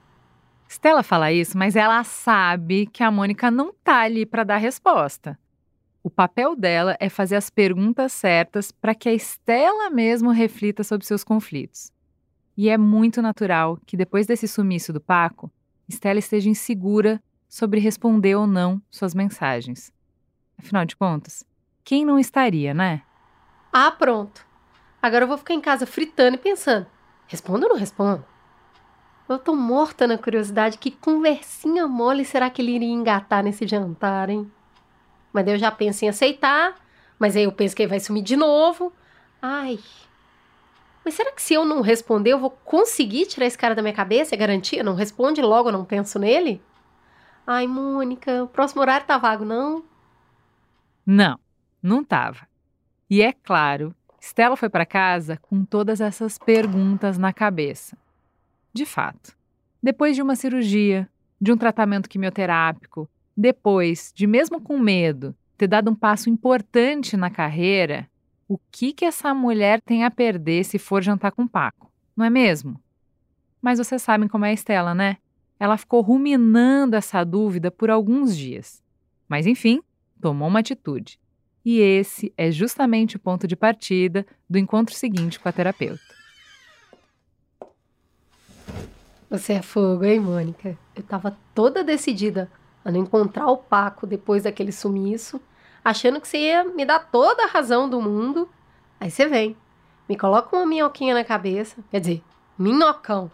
Stella 0.69 1.03
fala 1.03 1.33
isso, 1.33 1.57
mas 1.57 1.75
ela 1.75 2.05
sabe 2.05 2.87
que 2.87 3.03
a 3.03 3.11
Mônica 3.11 3.51
não 3.51 3.73
tá 3.73 4.01
ali 4.03 4.27
para 4.27 4.45
dar 4.45 4.57
resposta. 4.59 5.39
O 6.09 6.11
papel 6.11 6.57
dela 6.57 6.97
é 6.99 7.11
fazer 7.11 7.37
as 7.37 7.51
perguntas 7.51 8.13
certas 8.13 8.73
para 8.73 8.95
que 8.95 9.11
a 9.11 9.19
Stella 9.19 9.91
mesmo 9.91 10.31
reflita 10.31 10.83
sobre 10.83 11.07
seus 11.07 11.23
conflitos. 11.23 11.93
E 12.57 12.71
é 12.71 12.79
muito 12.79 13.21
natural 13.21 13.79
que 13.85 13.95
depois 13.95 14.27
desse 14.27 14.49
sumiço 14.49 14.91
do 14.91 15.03
Paco, 15.03 15.53
Stella 15.87 16.19
esteja 16.19 16.49
insegura 16.49 17.23
sobre 17.47 17.79
responder 17.79 18.37
ou 18.37 18.47
não 18.47 18.81
suas 18.91 19.15
mensagens. 19.15 19.93
Afinal 20.57 20.87
de 20.87 20.97
contas, 20.97 21.45
quem 21.85 22.07
não 22.07 22.19
estaria, 22.19 22.73
né? 22.73 23.03
Ah, 23.71 23.91
pronto. 23.91 24.47
Agora 25.03 25.25
eu 25.25 25.29
vou 25.29 25.37
ficar 25.37 25.53
em 25.53 25.61
casa 25.61 25.85
fritando 25.85 26.37
e 26.37 26.41
pensando: 26.41 26.87
respondo 27.27 27.67
ou 27.67 27.73
não 27.73 27.79
respondo? 27.79 28.25
Eu 29.29 29.39
tô 29.39 29.55
morta 29.55 30.07
na 30.07 30.17
curiosidade. 30.17 30.79
Que 30.79 30.91
conversinha 30.91 31.87
mole 31.87 32.25
será 32.25 32.49
que 32.49 32.63
ele 32.63 32.77
iria 32.77 32.89
engatar 32.89 33.45
nesse 33.45 33.67
jantar, 33.67 34.31
hein? 34.31 34.51
Mas 35.33 35.45
daí 35.45 35.55
eu 35.55 35.59
já 35.59 35.71
penso 35.71 36.05
em 36.05 36.09
aceitar. 36.09 36.75
Mas 37.19 37.37
aí 37.37 37.45
eu 37.45 37.53
penso 37.53 37.75
que 37.75 37.83
ele 37.83 37.91
vai 37.91 38.01
sumir 38.01 38.23
de 38.23 38.37
novo. 38.37 38.93
Ai. 39.41 39.79
Mas 41.05 41.15
será 41.15 41.33
que 41.33 41.43
se 41.43 41.55
eu 41.55 41.65
não 41.65 41.81
responder, 41.81 42.33
eu 42.33 42.39
vou 42.39 42.51
conseguir 42.51 43.27
tirar 43.27 43.47
esse 43.47 43.59
cara 43.59 43.75
da 43.75 43.83
minha 43.83 43.95
cabeça? 43.95 44.35
É 44.35 44.39
garantia? 44.39 44.83
Não 44.83 44.95
responde 44.95 45.41
logo, 45.41 45.69
eu 45.69 45.73
não 45.73 45.85
penso 45.85 46.19
nele? 46.19 46.63
Ai, 47.47 47.67
Mônica, 47.67 48.45
o 48.45 48.49
próximo 48.49 48.83
horário 48.83 49.07
tá 49.07 49.17
vago, 49.17 49.45
não? 49.45 49.85
Não. 51.07 51.39
Não 51.83 52.03
estava. 52.03 52.47
E 53.09 53.23
é 53.23 53.33
claro, 53.33 53.95
Stella 54.21 54.57
foi 54.57 54.69
para 54.69 54.85
casa 54.85 55.39
com 55.39 55.65
todas 55.65 56.01
essas 56.01 56.37
perguntas 56.37 57.17
na 57.17 57.33
cabeça. 57.33 57.97
De 58.73 58.85
fato, 58.85 59.35
depois 59.83 60.15
de 60.17 60.23
uma 60.23 60.37
cirurgia, 60.37 61.09
de 61.41 61.53
um 61.53 61.57
tratamento 61.57 62.09
quimioterápico, 62.09 63.09
depois 63.39 64.13
de, 64.15 64.27
mesmo 64.27 64.61
com 64.61 64.79
medo, 64.79 65.35
ter 65.57 65.69
dado 65.69 65.91
um 65.91 65.95
passo 65.95 66.29
importante 66.29 67.17
na 67.17 67.31
carreira, 67.31 68.07
o 68.49 68.59
que 68.71 68.93
que 68.93 69.05
essa 69.05 69.33
mulher 69.33 69.81
tem 69.81 70.05
a 70.05 70.11
perder 70.11 70.65
se 70.65 70.79
for 70.79 71.03
jantar 71.03 71.33
com 71.33 71.47
Paco, 71.47 71.91
não 72.17 72.25
é 72.25 72.31
mesmo? 72.31 72.79
Mas 73.63 73.79
vocês 73.79 74.03
sabem 74.03 74.29
como 74.29 74.45
é 74.45 74.51
a 74.51 74.53
Estela, 74.53 74.95
né? 74.95 75.17
ela 75.59 75.77
ficou 75.77 76.01
ruminando 76.01 76.95
essa 76.95 77.25
dúvida 77.25 77.71
por 77.71 77.91
alguns 77.91 78.37
dias. 78.37 78.83
Mas 79.29 79.47
enfim, 79.47 79.83
tomou 80.21 80.49
uma 80.49 80.61
atitude. 80.61 81.19
E 81.65 81.81
esse 81.81 82.33
é 82.37 82.51
justamente 82.51 83.17
o 83.17 83.21
ponto 83.21 83.47
de 83.47 83.57
partida 83.57 84.25
do 84.49 84.59
encontro 84.59 84.95
seguinte 84.95 85.39
com 85.39 85.49
a 85.49 85.53
terapeuta. 85.53 86.01
Você 89.29 89.55
é 89.55 89.63
fogo, 89.63 90.05
hein, 90.05 90.21
Mônica? 90.21 90.79
Eu 90.97 91.03
tava 91.03 91.37
toda 91.55 91.85
decidida 91.85 92.51
a 92.85 92.91
não 92.91 93.01
encontrar 93.01 93.47
o 93.49 93.57
Paco 93.57 94.07
depois 94.07 94.45
daquele 94.45 94.73
sumiço, 94.73 95.41
achando 95.85 96.21
que 96.21 96.29
você 96.29 96.39
ia 96.39 96.65
me 96.65 96.85
dar 96.85 97.01
toda 97.11 97.45
a 97.45 97.49
razão 97.49 97.89
do 97.89 98.01
mundo. 98.01 98.49
Aí 99.01 99.11
você 99.11 99.27
vem, 99.27 99.57
me 100.09 100.17
coloca 100.17 100.57
uma 100.57 100.67
minhoquinha 100.67 101.15
na 101.15 101.25
cabeça, 101.25 101.77
quer 101.91 102.01
dizer, 102.01 102.23
minhocão. 102.59 103.31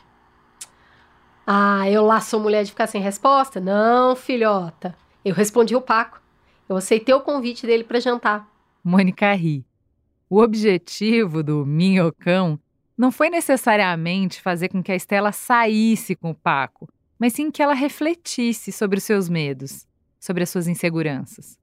Ah, 1.46 1.88
eu 1.90 2.04
lá 2.04 2.20
sou 2.20 2.40
mulher 2.40 2.64
de 2.64 2.70
ficar 2.70 2.86
sem 2.86 3.00
resposta? 3.00 3.60
Não, 3.60 4.16
filhota. 4.16 4.96
Eu 5.24 5.34
respondi 5.34 5.76
o 5.76 5.80
Paco. 5.80 6.20
Eu 6.68 6.76
aceitei 6.76 7.14
o 7.14 7.20
convite 7.20 7.66
dele 7.66 7.84
para 7.84 8.00
jantar. 8.00 8.48
Mônica 8.82 9.32
ri. 9.34 9.64
O 10.28 10.40
objetivo 10.40 11.42
do 11.42 11.66
minhocão 11.66 12.58
não 12.96 13.12
foi 13.12 13.28
necessariamente 13.28 14.40
fazer 14.40 14.68
com 14.68 14.82
que 14.82 14.92
a 14.92 14.96
Estela 14.96 15.32
saísse 15.32 16.14
com 16.14 16.30
o 16.30 16.34
Paco, 16.34 16.88
mas 17.24 17.32
sim 17.32 17.50
que 17.50 17.62
ela 17.62 17.72
refletisse 17.72 18.70
sobre 18.70 18.98
os 18.98 19.04
seus 19.04 19.30
medos, 19.30 19.88
sobre 20.20 20.42
as 20.42 20.50
suas 20.50 20.68
inseguranças. 20.68 21.58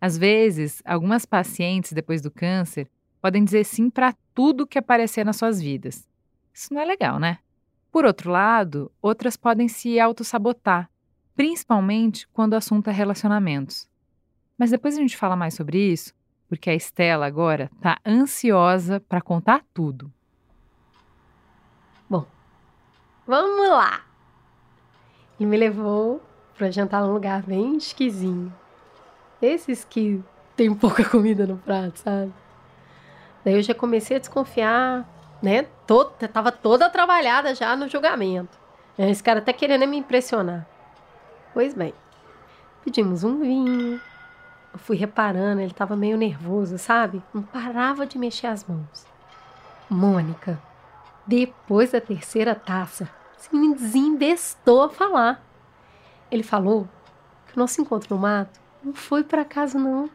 Às 0.00 0.16
vezes, 0.16 0.80
algumas 0.84 1.26
pacientes 1.26 1.92
depois 1.92 2.22
do 2.22 2.30
câncer 2.30 2.88
podem 3.20 3.42
dizer 3.42 3.64
sim 3.64 3.90
para 3.90 4.14
tudo 4.32 4.68
que 4.68 4.78
aparecer 4.78 5.24
nas 5.24 5.34
suas 5.34 5.60
vidas. 5.60 6.08
Isso 6.54 6.72
não 6.72 6.80
é 6.80 6.84
legal, 6.84 7.18
né? 7.18 7.38
Por 7.90 8.04
outro 8.04 8.30
lado, 8.30 8.88
outras 9.02 9.36
podem 9.36 9.66
se 9.66 9.98
autossabotar, 9.98 10.88
principalmente 11.34 12.28
quando 12.28 12.52
o 12.52 12.56
assunto 12.56 12.88
é 12.88 12.92
relacionamentos. 12.92 13.88
Mas 14.56 14.70
depois 14.70 14.96
a 14.96 15.00
gente 15.00 15.16
fala 15.16 15.34
mais 15.34 15.54
sobre 15.54 15.76
isso, 15.76 16.14
porque 16.48 16.70
a 16.70 16.74
Estela 16.76 17.26
agora 17.26 17.68
está 17.74 17.98
ansiosa 18.06 19.00
para 19.00 19.20
contar 19.20 19.64
tudo. 19.74 20.08
Bom, 22.08 22.24
vamos 23.26 23.70
lá. 23.70 24.08
Ele 25.40 25.48
me 25.48 25.56
levou 25.56 26.20
para 26.54 26.70
jantar 26.70 27.02
num 27.02 27.14
lugar 27.14 27.42
bem 27.42 27.78
esquisinho. 27.78 28.52
Esses 29.40 29.82
que 29.82 30.22
tem 30.54 30.74
pouca 30.74 31.02
comida 31.02 31.46
no 31.46 31.56
prato, 31.56 31.98
sabe? 31.98 32.30
Daí 33.42 33.54
eu 33.54 33.62
já 33.62 33.74
comecei 33.74 34.18
a 34.18 34.20
desconfiar, 34.20 35.08
né? 35.42 35.62
Toda, 35.86 36.28
tava 36.28 36.52
toda 36.52 36.90
trabalhada 36.90 37.54
já 37.54 37.74
no 37.74 37.88
julgamento. 37.88 38.58
Esse 38.98 39.22
cara 39.22 39.38
até 39.38 39.50
querendo 39.54 39.88
me 39.88 39.96
impressionar. 39.96 40.66
Pois 41.54 41.72
bem, 41.72 41.94
pedimos 42.84 43.24
um 43.24 43.40
vinho. 43.40 43.98
Eu 44.74 44.78
fui 44.78 44.98
reparando, 44.98 45.62
ele 45.62 45.72
tava 45.72 45.96
meio 45.96 46.18
nervoso, 46.18 46.76
sabe? 46.76 47.22
Não 47.32 47.42
parava 47.42 48.06
de 48.06 48.18
mexer 48.18 48.48
as 48.48 48.62
mãos. 48.66 49.06
Mônica, 49.88 50.60
depois 51.26 51.92
da 51.92 52.00
terceira 52.00 52.54
taça, 52.54 53.08
se 53.40 53.56
me 53.56 53.74
desembestou 53.74 54.82
a 54.82 54.90
falar. 54.90 55.42
Ele 56.30 56.42
falou 56.42 56.86
que 57.46 57.56
o 57.56 57.58
nosso 57.58 57.80
encontro 57.80 58.14
no 58.14 58.20
mato 58.20 58.60
não 58.84 58.92
foi 58.92 59.24
para 59.24 59.42
acaso, 59.42 59.78
não. 59.78 60.10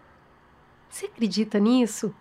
Você 0.87 1.07
acredita 1.07 1.59
nisso? 1.59 2.13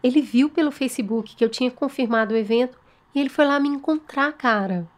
Ele 0.00 0.22
viu 0.22 0.48
pelo 0.48 0.70
Facebook 0.70 1.34
que 1.34 1.44
eu 1.44 1.48
tinha 1.48 1.70
confirmado 1.70 2.34
o 2.34 2.36
evento 2.36 2.78
e 3.12 3.20
ele 3.20 3.28
foi 3.28 3.44
lá 3.44 3.58
me 3.58 3.68
encontrar, 3.68 4.32
cara. 4.32 4.88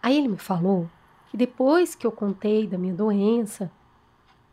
Aí 0.00 0.16
ele 0.16 0.28
me 0.28 0.38
falou 0.38 0.88
que 1.28 1.36
depois 1.36 1.96
que 1.96 2.06
eu 2.06 2.12
contei 2.12 2.66
da 2.66 2.78
minha 2.78 2.94
doença, 2.94 3.70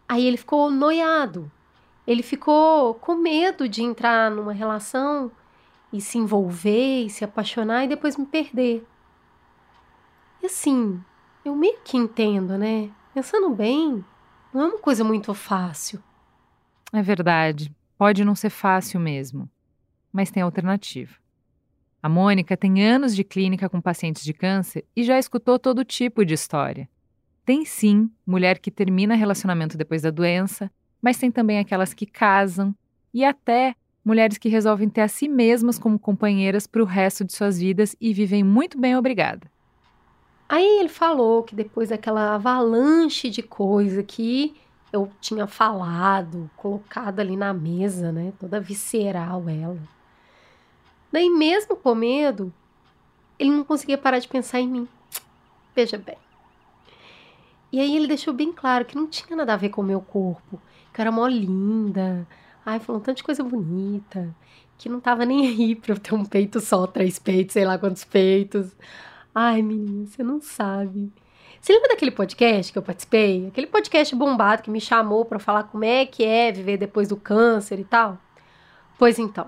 aí 0.08 0.26
ele 0.26 0.38
ficou 0.38 0.72
noiado. 0.72 1.52
Ele 2.08 2.24
ficou 2.24 2.96
com 2.96 3.14
medo 3.14 3.70
de 3.70 3.84
entrar 3.84 4.32
numa 4.32 4.54
relação 4.54 5.32
e 5.94 6.02
se 6.02 6.18
envolver 6.18 7.06
e 7.06 7.10
se 7.12 7.24
apaixonar 7.24 7.86
e 7.86 7.88
depois 7.88 8.18
me 8.18 8.26
perder. 8.26 8.86
E 10.42 10.46
assim, 10.46 11.02
eu 11.44 11.56
meio 11.56 11.80
que 11.84 11.98
entendo, 11.98 12.58
né? 12.58 12.90
Pensando 13.14 13.50
bem, 13.50 14.04
não 14.54 14.62
é 14.62 14.66
uma 14.68 14.80
coisa 14.80 15.04
muito 15.04 15.34
fácil. 15.34 16.02
É 16.94 17.02
verdade. 17.02 17.74
Pode 17.98 18.24
não 18.24 18.36
ser 18.36 18.50
fácil 18.50 19.00
mesmo, 19.00 19.50
mas 20.12 20.32
tem 20.32 20.42
alternativa. 20.42 21.16
A 22.02 22.08
Mônica 22.08 22.56
tem 22.56 22.82
anos 22.88 23.14
de 23.14 23.26
clínica 23.26 23.68
com 23.68 23.82
pacientes 23.82 24.24
de 24.24 24.34
câncer 24.34 24.86
e 24.96 25.04
já 25.04 25.20
escutou 25.20 25.60
todo 25.60 25.84
tipo 25.84 26.24
de 26.24 26.34
história. 26.34 26.90
Tem 27.46 27.66
sim 27.66 28.10
mulher 28.26 28.60
que 28.60 28.72
termina 28.72 29.16
relacionamento 29.16 29.78
depois 29.78 30.04
da 30.04 30.10
doença, 30.10 30.72
mas 31.02 31.18
tem 31.18 31.30
também 31.30 31.60
aquelas 31.60 31.94
que 31.94 32.06
casam 32.06 32.74
e 33.14 33.26
até 33.26 33.76
mulheres 34.06 34.38
que 34.38 34.48
resolvem 34.48 34.88
ter 34.88 35.02
a 35.02 35.08
si 35.10 35.28
mesmas 35.28 35.78
como 35.78 36.00
companheiras 36.00 36.66
para 36.66 36.82
o 36.82 36.86
resto 36.86 37.26
de 37.26 37.34
suas 37.34 37.60
vidas 37.60 37.96
e 38.00 38.14
vivem 38.14 38.44
muito 38.44 38.80
bem, 38.80 38.96
obrigada. 38.96 39.52
Aí 40.50 40.80
ele 40.80 40.90
falou 40.90 41.44
que 41.44 41.54
depois 41.54 41.90
daquela 41.90 42.34
avalanche 42.34 43.30
de 43.30 43.44
coisa 43.44 44.02
que 44.02 44.56
eu 44.92 45.12
tinha 45.22 45.46
falado, 45.46 46.50
colocado 46.58 47.20
ali 47.20 47.38
na 47.38 47.54
mesa, 47.54 48.12
né? 48.12 48.34
Toda 48.40 48.60
visceral 48.60 49.48
ela. 49.48 49.78
Daí, 51.12 51.30
mesmo 51.30 51.76
com 51.76 51.94
medo, 51.94 52.52
ele 53.38 53.52
não 53.52 53.64
conseguia 53.64 53.98
parar 53.98 54.18
de 54.18 54.28
pensar 54.28 54.60
em 54.60 54.68
mim. 54.68 54.88
Veja 55.76 56.00
bem. 56.00 56.18
E 57.72 57.80
aí 57.80 57.96
ele 57.96 58.08
deixou 58.08 58.34
bem 58.34 58.52
claro 58.52 58.86
que 58.86 58.96
não 58.96 59.06
tinha 59.06 59.38
nada 59.38 59.54
a 59.54 59.58
ver 59.58 59.70
com 59.70 59.82
o 59.82 59.86
meu 59.86 60.02
corpo, 60.02 60.60
que 60.92 61.00
era 61.00 61.12
mó 61.12 61.28
linda. 61.28 62.28
Ai, 62.66 62.80
falou 62.80 63.00
um 63.00 63.04
tanto 63.04 63.18
de 63.18 63.24
coisa 63.24 63.44
bonita, 63.44 64.36
que 64.80 64.90
não 64.90 65.00
tava 65.00 65.26
nem 65.26 65.48
aí 65.48 65.76
pra 65.76 65.94
eu 65.94 66.00
ter 66.00 66.16
um 66.16 66.26
peito 66.26 66.60
só, 66.60 66.88
três 66.88 67.20
peitos, 67.20 67.54
sei 67.54 67.66
lá 67.66 67.78
quantos 67.78 68.04
peitos. 68.04 68.76
Ai, 69.34 69.62
menina, 69.62 70.08
você 70.08 70.24
não 70.24 70.42
sabe. 70.42 71.12
Você 71.62 71.74
lembra 71.74 71.90
daquele 71.90 72.12
podcast 72.12 72.72
que 72.72 72.78
eu 72.78 72.84
participei? 72.84 73.48
Aquele 73.48 73.68
podcast 73.68 74.16
bombado 74.16 74.64
que 74.64 74.72
me 74.72 74.82
chamou 74.82 75.24
para 75.24 75.40
falar 75.40 75.64
como 75.64 75.84
é 75.84 76.06
que 76.06 76.24
é 76.24 76.52
viver 76.52 76.78
depois 76.78 77.08
do 77.08 77.18
câncer 77.18 77.80
e 77.80 77.84
tal? 77.84 78.18
Pois 78.98 79.20
então, 79.20 79.48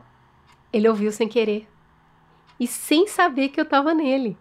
ele 0.72 0.88
ouviu 0.88 1.12
sem 1.12 1.28
querer 1.28 1.67
e 2.60 2.67
sem 2.67 3.08
saber 3.08 3.50
que 3.50 3.60
eu 3.60 3.65
tava 3.65 3.94
nele. 3.94 4.38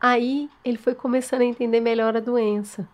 Aí 0.00 0.50
ele 0.62 0.76
foi 0.76 0.94
começando 0.94 1.40
a 1.40 1.46
entender 1.46 1.80
melhor 1.80 2.14
a 2.16 2.20
doença. 2.20 2.86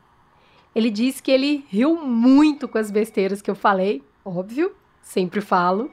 Ele 0.72 0.90
disse 0.90 1.20
que 1.20 1.30
ele 1.30 1.66
riu 1.68 1.96
muito 1.96 2.68
com 2.68 2.78
as 2.78 2.90
besteiras 2.90 3.42
que 3.42 3.50
eu 3.50 3.56
falei, 3.56 4.00
óbvio, 4.24 4.72
sempre 5.02 5.40
falo, 5.40 5.90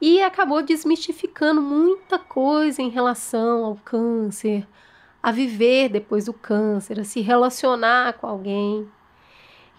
e 0.00 0.22
acabou 0.22 0.62
desmistificando 0.62 1.62
muita 1.62 2.18
coisa 2.18 2.82
em 2.82 2.90
relação 2.90 3.64
ao 3.64 3.76
câncer, 3.76 4.68
a 5.22 5.32
viver 5.32 5.88
depois 5.88 6.26
do 6.26 6.32
câncer, 6.32 7.00
a 7.00 7.04
se 7.04 7.20
relacionar 7.20 8.14
com 8.14 8.26
alguém. 8.26 8.88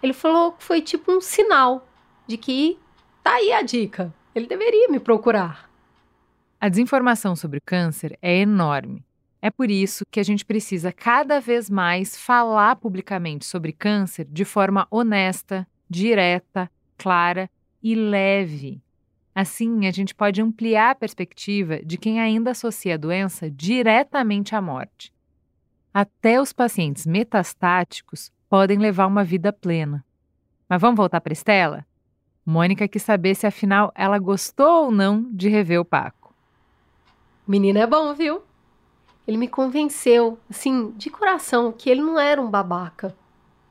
Ele 0.01 0.13
falou 0.13 0.51
que 0.53 0.63
foi 0.63 0.81
tipo 0.81 1.11
um 1.11 1.21
sinal 1.21 1.87
de 2.27 2.37
que 2.37 2.77
tá 3.23 3.35
aí 3.35 3.51
a 3.51 3.61
dica. 3.61 4.13
Ele 4.33 4.47
deveria 4.47 4.87
me 4.89 4.99
procurar. 4.99 5.69
A 6.59 6.69
desinformação 6.69 7.35
sobre 7.35 7.57
o 7.57 7.61
câncer 7.65 8.17
é 8.21 8.37
enorme. 8.37 9.03
É 9.41 9.49
por 9.49 9.71
isso 9.71 10.03
que 10.11 10.19
a 10.19 10.23
gente 10.23 10.45
precisa 10.45 10.91
cada 10.91 11.39
vez 11.39 11.69
mais 11.69 12.17
falar 12.17 12.75
publicamente 12.75 13.45
sobre 13.45 13.71
câncer 13.71 14.25
de 14.29 14.43
forma 14.43 14.85
honesta, 14.91 15.65
direta, 15.89 16.69
clara 16.97 17.49
e 17.81 17.95
leve. 17.95 18.81
Assim, 19.33 19.87
a 19.87 19.91
gente 19.91 20.13
pode 20.13 20.41
ampliar 20.41 20.91
a 20.91 20.95
perspectiva 20.95 21.79
de 21.81 21.97
quem 21.97 22.19
ainda 22.19 22.51
associa 22.51 22.95
a 22.95 22.97
doença 22.97 23.49
diretamente 23.49 24.53
à 24.53 24.61
morte. 24.61 25.13
Até 25.93 26.39
os 26.39 26.53
pacientes 26.53 27.07
metastáticos 27.07 28.31
podem 28.49 28.77
levar 28.77 29.07
uma 29.07 29.23
vida 29.23 29.51
plena. 29.51 30.05
Mas 30.67 30.79
vamos 30.79 30.97
voltar 30.97 31.19
para 31.19 31.33
Estela? 31.33 31.85
Mônica 32.45 32.87
quis 32.87 33.01
saber 33.01 33.35
se 33.35 33.47
afinal 33.47 33.91
ela 33.95 34.19
gostou 34.19 34.85
ou 34.85 34.91
não 34.91 35.23
de 35.31 35.49
rever 35.49 35.79
o 35.79 35.85
Paco. 35.85 36.33
Menino 37.47 37.79
é 37.79 37.87
bom, 37.87 38.13
viu? 38.13 38.41
Ele 39.27 39.37
me 39.37 39.47
convenceu, 39.47 40.39
assim, 40.49 40.91
de 40.91 41.09
coração, 41.09 41.71
que 41.71 41.89
ele 41.89 42.01
não 42.01 42.19
era 42.19 42.41
um 42.41 42.49
babaca. 42.49 43.15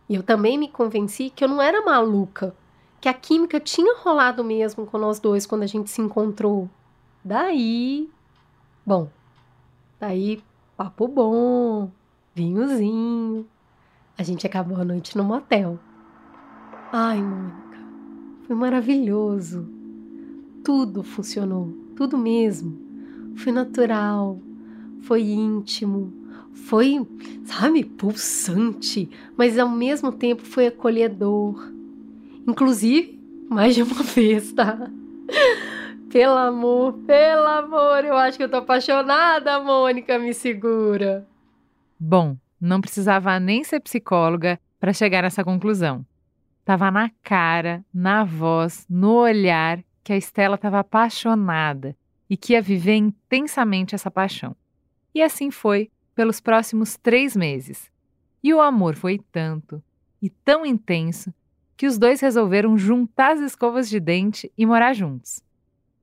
E 0.09 0.15
eu 0.15 0.23
também 0.23 0.59
me 0.59 0.69
convenci 0.69 1.31
que 1.31 1.45
eu 1.45 1.49
não 1.49 1.61
era 1.61 1.85
maluca, 1.85 2.55
que 3.01 3.09
a 3.09 3.15
química 3.15 3.61
tinha 3.61 3.97
rolado 3.99 4.43
mesmo 4.43 4.87
com 4.87 4.99
nós 4.99 5.21
dois 5.21 5.47
quando 5.47 5.63
a 5.63 5.67
gente 5.67 5.91
se 5.91 6.01
encontrou. 6.01 6.69
Daí. 7.25 8.09
Bom, 8.85 9.09
daí 10.01 10.43
papo 10.77 11.09
bom, 11.09 11.91
vinhozinho. 12.39 13.47
A 14.17 14.23
gente 14.23 14.47
acabou 14.47 14.77
a 14.81 14.85
noite 14.85 15.17
no 15.17 15.25
motel. 15.25 15.79
Ai, 16.93 17.21
Mônica, 17.21 17.79
foi 18.47 18.55
maravilhoso. 18.55 19.69
Tudo 20.65 21.03
funcionou, 21.03 21.73
tudo 21.97 22.17
mesmo. 22.17 22.79
Foi 23.37 23.53
natural, 23.53 24.41
foi 25.03 25.23
íntimo, 25.23 26.13
foi, 26.53 27.07
sabe, 27.45 27.85
pulsante, 27.85 29.09
mas 29.37 29.59
ao 29.59 29.69
mesmo 29.69 30.11
tempo 30.13 30.43
foi 30.43 30.69
acolhedor. 30.69 31.73
Inclusive, 32.47 33.21
mais 33.49 33.75
de 33.75 33.83
uma 33.83 34.03
vez, 34.03 34.53
tá? 34.53 34.91
Pelo 36.11 36.37
amor, 36.37 36.95
pelo 37.07 37.47
amor, 37.47 38.05
eu 38.05 38.17
acho 38.17 38.39
que 38.39 38.45
eu 38.45 38.49
tô 38.49 38.57
apaixonada, 38.57 39.61
Mônica, 39.61 40.19
me 40.19 40.33
segura. 40.33 41.28
Bom, 41.99 42.37
não 42.61 42.81
precisava 42.81 43.39
nem 43.41 43.65
ser 43.65 43.81
psicóloga 43.81 44.61
para 44.79 44.93
chegar 44.93 45.23
nessa 45.23 45.45
conclusão. 45.45 46.07
Tava 46.65 46.91
na 46.91 47.11
cara, 47.23 47.85
na 47.93 48.25
voz, 48.25 48.87
no 48.89 49.15
olhar 49.15 49.83
que 50.05 50.13
a 50.13 50.17
Estela 50.17 50.55
estava 50.55 50.81
apaixonada 50.81 51.97
e 52.29 52.37
que 52.37 52.53
ia 52.53 52.63
viver 52.63 52.97
intensamente 52.97 53.95
essa 53.95 54.11
paixão. 54.11 54.55
E 55.15 55.23
assim 55.23 55.51
foi 55.51 55.91
pelos 56.15 56.41
próximos 56.41 56.97
três 56.97 57.37
meses. 57.37 57.91
E 58.43 58.53
o 58.53 58.61
amor 58.61 58.95
foi 58.95 59.21
tanto 59.33 59.83
e 60.21 60.29
tão 60.29 60.67
intenso 60.67 61.33
que 61.77 61.87
os 61.87 61.97
dois 61.97 62.21
resolveram 62.21 62.77
juntar 62.77 63.33
as 63.33 63.41
escovas 63.41 63.89
de 63.89 64.01
dente 64.01 64.51
e 64.59 64.67
morar 64.67 64.93
juntos. 64.93 65.43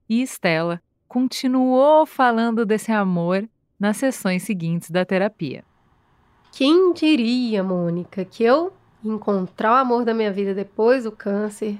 E 0.08 0.22
Estela 0.22 0.82
continuou 1.06 2.06
falando 2.06 2.64
desse 2.64 2.90
amor 2.90 3.48
nas 3.78 3.98
sessões 3.98 4.42
seguintes 4.42 4.90
da 4.90 5.04
terapia. 5.04 5.65
Quem 6.56 6.94
diria, 6.94 7.62
Mônica, 7.62 8.24
que 8.24 8.42
eu 8.42 8.72
encontrar 9.04 9.72
o 9.72 9.76
amor 9.76 10.06
da 10.06 10.14
minha 10.14 10.32
vida 10.32 10.54
depois 10.54 11.04
do 11.04 11.12
câncer, 11.12 11.78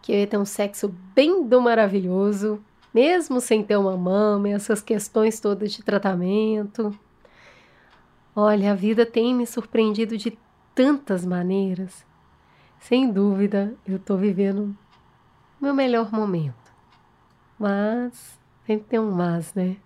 que 0.00 0.12
eu 0.12 0.16
ia 0.16 0.26
ter 0.26 0.38
um 0.38 0.46
sexo 0.46 0.88
bem 1.14 1.46
do 1.46 1.60
maravilhoso, 1.60 2.64
mesmo 2.94 3.38
sem 3.38 3.62
ter 3.62 3.76
uma 3.76 3.94
mama, 3.94 4.48
essas 4.48 4.80
questões 4.80 5.38
todas 5.40 5.72
de 5.72 5.82
tratamento. 5.82 6.98
Olha, 8.34 8.72
a 8.72 8.74
vida 8.74 9.04
tem 9.04 9.34
me 9.34 9.46
surpreendido 9.46 10.16
de 10.16 10.38
tantas 10.74 11.26
maneiras. 11.26 12.06
Sem 12.80 13.12
dúvida, 13.12 13.74
eu 13.86 13.96
estou 13.96 14.16
vivendo 14.16 14.74
meu 15.60 15.74
melhor 15.74 16.10
momento. 16.10 16.72
Mas 17.58 18.40
sempre 18.64 18.86
tem 18.88 18.98
um 18.98 19.10
mas, 19.10 19.52
né? 19.52 19.76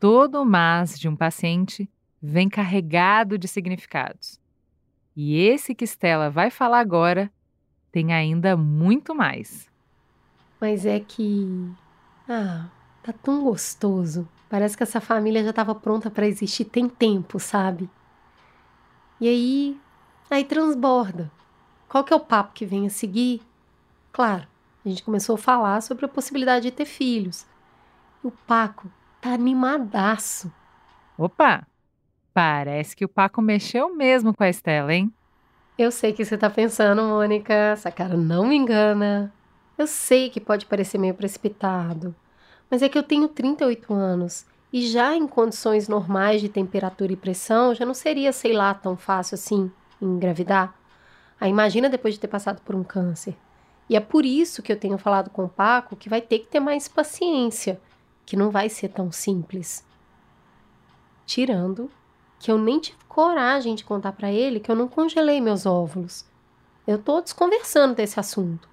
Todo 0.00 0.44
mas 0.44 0.98
de 0.98 1.08
um 1.08 1.14
paciente 1.14 1.88
vem 2.22 2.48
carregado 2.48 3.38
de 3.38 3.46
significados. 3.48 4.40
E 5.16 5.36
esse 5.36 5.74
que 5.74 5.86
Stella 5.86 6.30
vai 6.30 6.50
falar 6.50 6.80
agora 6.80 7.30
tem 7.90 8.12
ainda 8.12 8.56
muito 8.56 9.14
mais. 9.14 9.68
Mas 10.60 10.84
é 10.84 11.00
que. 11.00 11.70
Ah, 12.28 12.66
tá 13.02 13.12
tão 13.12 13.42
gostoso. 13.42 14.28
Parece 14.48 14.76
que 14.76 14.82
essa 14.82 15.00
família 15.00 15.42
já 15.42 15.50
estava 15.50 15.74
pronta 15.74 16.10
para 16.10 16.26
existir 16.26 16.64
tem 16.64 16.88
tempo, 16.88 17.38
sabe? 17.38 17.88
E 19.20 19.28
aí. 19.28 19.80
Aí 20.30 20.44
transborda. 20.44 21.30
Qual 21.88 22.04
que 22.04 22.12
é 22.12 22.16
o 22.16 22.20
papo 22.20 22.52
que 22.52 22.66
vem 22.66 22.86
a 22.86 22.90
seguir? 22.90 23.40
Claro, 24.12 24.46
a 24.84 24.88
gente 24.88 25.02
começou 25.02 25.36
a 25.36 25.38
falar 25.38 25.80
sobre 25.80 26.04
a 26.04 26.08
possibilidade 26.08 26.64
de 26.64 26.70
ter 26.70 26.84
filhos. 26.84 27.46
E 28.22 28.26
o 28.26 28.30
Paco 28.30 28.90
tá 29.20 29.30
animadaço. 29.30 30.52
Opa! 31.16 31.67
Parece 32.38 32.94
que 32.94 33.04
o 33.04 33.08
Paco 33.08 33.42
mexeu 33.42 33.92
mesmo 33.96 34.32
com 34.32 34.44
a 34.44 34.48
Estela, 34.48 34.94
hein? 34.94 35.12
Eu 35.76 35.90
sei 35.90 36.12
que 36.12 36.24
você 36.24 36.38
tá 36.38 36.48
pensando, 36.48 37.02
Mônica. 37.02 37.52
Essa 37.52 37.90
cara 37.90 38.16
não 38.16 38.46
me 38.46 38.54
engana. 38.54 39.34
Eu 39.76 39.88
sei 39.88 40.30
que 40.30 40.38
pode 40.38 40.64
parecer 40.64 40.98
meio 40.98 41.14
precipitado, 41.14 42.14
mas 42.70 42.80
é 42.80 42.88
que 42.88 42.96
eu 42.96 43.02
tenho 43.02 43.26
38 43.26 43.92
anos 43.92 44.46
e 44.72 44.86
já 44.86 45.16
em 45.16 45.26
condições 45.26 45.88
normais 45.88 46.40
de 46.40 46.48
temperatura 46.48 47.12
e 47.12 47.16
pressão 47.16 47.74
já 47.74 47.84
não 47.84 47.92
seria, 47.92 48.32
sei 48.32 48.52
lá, 48.52 48.72
tão 48.72 48.96
fácil 48.96 49.34
assim 49.34 49.68
engravidar. 50.00 50.72
Aí 51.40 51.50
imagina 51.50 51.90
depois 51.90 52.14
de 52.14 52.20
ter 52.20 52.28
passado 52.28 52.62
por 52.62 52.76
um 52.76 52.84
câncer. 52.84 53.36
E 53.90 53.96
é 53.96 54.00
por 54.00 54.24
isso 54.24 54.62
que 54.62 54.70
eu 54.70 54.78
tenho 54.78 54.96
falado 54.96 55.28
com 55.28 55.42
o 55.42 55.48
Paco 55.48 55.96
que 55.96 56.08
vai 56.08 56.20
ter 56.20 56.38
que 56.38 56.46
ter 56.46 56.60
mais 56.60 56.86
paciência, 56.86 57.80
que 58.24 58.36
não 58.36 58.48
vai 58.48 58.68
ser 58.68 58.90
tão 58.90 59.10
simples. 59.10 59.84
Tirando 61.26 61.90
que 62.38 62.50
eu 62.50 62.58
nem 62.58 62.78
tive 62.80 62.98
coragem 63.08 63.74
de 63.74 63.84
contar 63.84 64.12
para 64.12 64.30
ele 64.30 64.60
que 64.60 64.70
eu 64.70 64.76
não 64.76 64.86
congelei 64.88 65.40
meus 65.40 65.66
óvulos. 65.66 66.24
Eu 66.86 66.98
tô 66.98 67.20
desconversando 67.20 67.94
desse 67.94 68.18
assunto. 68.18 68.68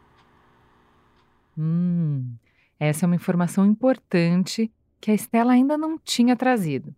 Hum, 1.57 2.35
essa 2.79 3.05
é 3.05 3.07
uma 3.07 3.15
informação 3.15 3.65
importante 3.65 4.71
que 5.01 5.11
a 5.11 5.13
Estela 5.13 5.53
ainda 5.53 5.77
não 5.77 5.97
tinha 5.97 6.35
trazido. 6.35 6.95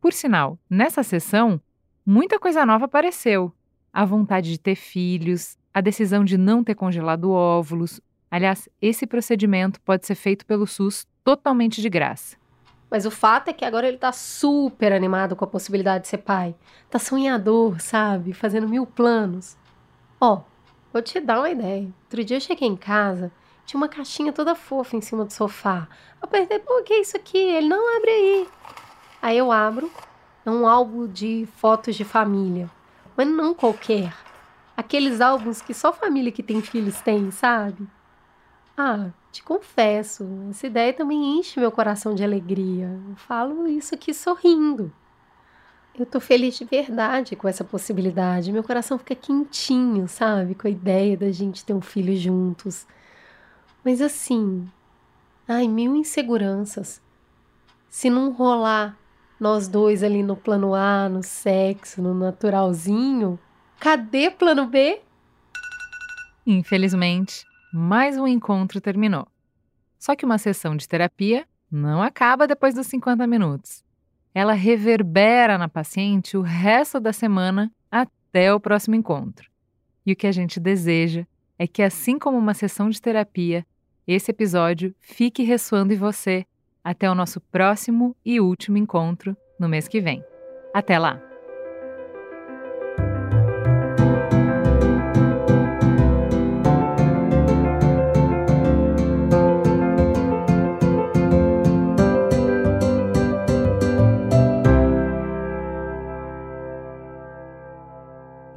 Por 0.00 0.12
sinal, 0.12 0.58
nessa 0.68 1.02
sessão, 1.02 1.60
muita 2.04 2.38
coisa 2.38 2.66
nova 2.66 2.84
apareceu. 2.84 3.52
A 3.92 4.04
vontade 4.04 4.50
de 4.50 4.58
ter 4.58 4.74
filhos, 4.74 5.56
a 5.72 5.80
decisão 5.80 6.24
de 6.24 6.36
não 6.36 6.62
ter 6.62 6.74
congelado 6.74 7.30
óvulos. 7.30 8.00
Aliás, 8.30 8.68
esse 8.80 9.06
procedimento 9.06 9.80
pode 9.80 10.06
ser 10.06 10.14
feito 10.14 10.44
pelo 10.44 10.66
SUS 10.66 11.06
totalmente 11.24 11.80
de 11.80 11.88
graça. 11.88 12.36
Mas 12.94 13.04
o 13.04 13.10
fato 13.10 13.48
é 13.48 13.52
que 13.52 13.64
agora 13.64 13.88
ele 13.88 13.96
tá 13.96 14.12
super 14.12 14.92
animado 14.92 15.34
com 15.34 15.44
a 15.44 15.48
possibilidade 15.48 16.02
de 16.02 16.08
ser 16.10 16.18
pai. 16.18 16.54
Tá 16.88 16.96
sonhador, 16.96 17.80
sabe? 17.80 18.32
Fazendo 18.32 18.68
mil 18.68 18.86
planos. 18.86 19.56
Ó, 20.20 20.42
vou 20.92 21.02
te 21.02 21.18
dar 21.18 21.40
uma 21.40 21.50
ideia. 21.50 21.88
Outro 22.04 22.22
dia 22.22 22.36
eu 22.36 22.40
cheguei 22.40 22.68
em 22.68 22.76
casa, 22.76 23.32
tinha 23.66 23.80
uma 23.80 23.88
caixinha 23.88 24.32
toda 24.32 24.54
fofa 24.54 24.94
em 24.94 25.00
cima 25.00 25.24
do 25.24 25.32
sofá. 25.32 25.88
Eu 26.22 26.28
perguntei, 26.28 26.60
pô, 26.60 26.84
que 26.84 26.92
é 26.92 27.00
isso 27.00 27.16
aqui? 27.16 27.36
Ele, 27.36 27.66
não, 27.66 27.96
abre 27.96 28.10
aí. 28.12 28.48
Aí 29.20 29.38
eu 29.38 29.50
abro, 29.50 29.90
é 30.46 30.50
um 30.52 30.64
álbum 30.64 31.08
de 31.08 31.48
fotos 31.56 31.96
de 31.96 32.04
família. 32.04 32.70
Mas 33.16 33.26
não 33.26 33.54
qualquer. 33.54 34.14
Aqueles 34.76 35.20
álbuns 35.20 35.60
que 35.60 35.74
só 35.74 35.92
família 35.92 36.30
que 36.30 36.44
tem 36.44 36.62
filhos 36.62 37.00
tem, 37.00 37.28
sabe? 37.32 37.88
Ah, 38.78 39.10
te 39.34 39.42
confesso, 39.42 40.24
essa 40.48 40.68
ideia 40.68 40.92
também 40.92 41.38
enche 41.38 41.58
meu 41.58 41.72
coração 41.72 42.14
de 42.14 42.22
alegria. 42.22 42.86
Eu 43.08 43.16
falo 43.16 43.66
isso 43.66 43.92
aqui 43.92 44.14
sorrindo. 44.14 44.92
Eu 45.98 46.06
tô 46.06 46.20
feliz 46.20 46.56
de 46.56 46.64
verdade 46.64 47.34
com 47.34 47.48
essa 47.48 47.64
possibilidade. 47.64 48.52
Meu 48.52 48.62
coração 48.62 48.96
fica 48.96 49.14
quentinho, 49.14 50.06
sabe? 50.06 50.54
Com 50.54 50.68
a 50.68 50.70
ideia 50.70 51.16
da 51.16 51.32
gente 51.32 51.64
ter 51.64 51.74
um 51.74 51.80
filho 51.80 52.16
juntos. 52.16 52.86
Mas 53.84 54.00
assim, 54.00 54.68
ai, 55.48 55.66
mil 55.66 55.96
inseguranças. 55.96 57.02
Se 57.88 58.08
não 58.08 58.32
rolar 58.32 58.96
nós 59.38 59.66
dois 59.66 60.04
ali 60.04 60.22
no 60.22 60.36
plano 60.36 60.74
A, 60.74 61.08
no 61.08 61.24
sexo, 61.24 62.00
no 62.00 62.14
naturalzinho, 62.14 63.38
cadê 63.80 64.30
plano 64.30 64.66
B? 64.66 65.00
Infelizmente, 66.46 67.44
mais 67.76 68.16
um 68.16 68.24
encontro 68.24 68.80
terminou. 68.80 69.26
Só 69.98 70.14
que 70.14 70.24
uma 70.24 70.38
sessão 70.38 70.76
de 70.76 70.88
terapia 70.88 71.44
não 71.68 72.00
acaba 72.00 72.46
depois 72.46 72.72
dos 72.72 72.86
50 72.86 73.26
minutos. 73.26 73.82
Ela 74.32 74.52
reverbera 74.52 75.58
na 75.58 75.68
paciente 75.68 76.36
o 76.36 76.40
resto 76.40 77.00
da 77.00 77.12
semana 77.12 77.72
até 77.90 78.54
o 78.54 78.60
próximo 78.60 78.94
encontro. 78.94 79.50
E 80.06 80.12
o 80.12 80.16
que 80.16 80.28
a 80.28 80.32
gente 80.32 80.60
deseja 80.60 81.26
é 81.58 81.66
que, 81.66 81.82
assim 81.82 82.16
como 82.16 82.38
uma 82.38 82.54
sessão 82.54 82.88
de 82.88 83.02
terapia, 83.02 83.66
esse 84.06 84.30
episódio 84.30 84.94
fique 85.00 85.42
ressoando 85.42 85.92
em 85.92 85.96
você 85.96 86.46
até 86.84 87.10
o 87.10 87.14
nosso 87.14 87.40
próximo 87.40 88.14
e 88.24 88.38
último 88.38 88.78
encontro 88.78 89.36
no 89.58 89.68
mês 89.68 89.88
que 89.88 90.00
vem. 90.00 90.22
Até 90.72 90.96
lá! 90.96 91.33